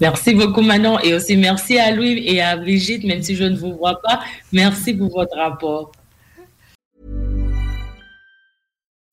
Merci 0.01 0.35
beaucoup, 0.35 0.63
Manon. 0.63 0.99
Et 1.01 1.13
aussi 1.13 1.37
merci 1.37 1.79
à 1.79 1.95
Louis 1.95 2.23
et 2.25 2.41
à 2.41 2.57
Brigitte, 2.57 3.05
même 3.05 3.23
si 3.23 3.37
je 3.37 3.45
ne 3.45 3.57
vous 3.57 3.77
vois 3.77 4.01
pas. 4.01 4.21
Merci 4.53 4.95
pour 4.95 5.11
votre 5.11 5.37
rapport. 5.37 5.93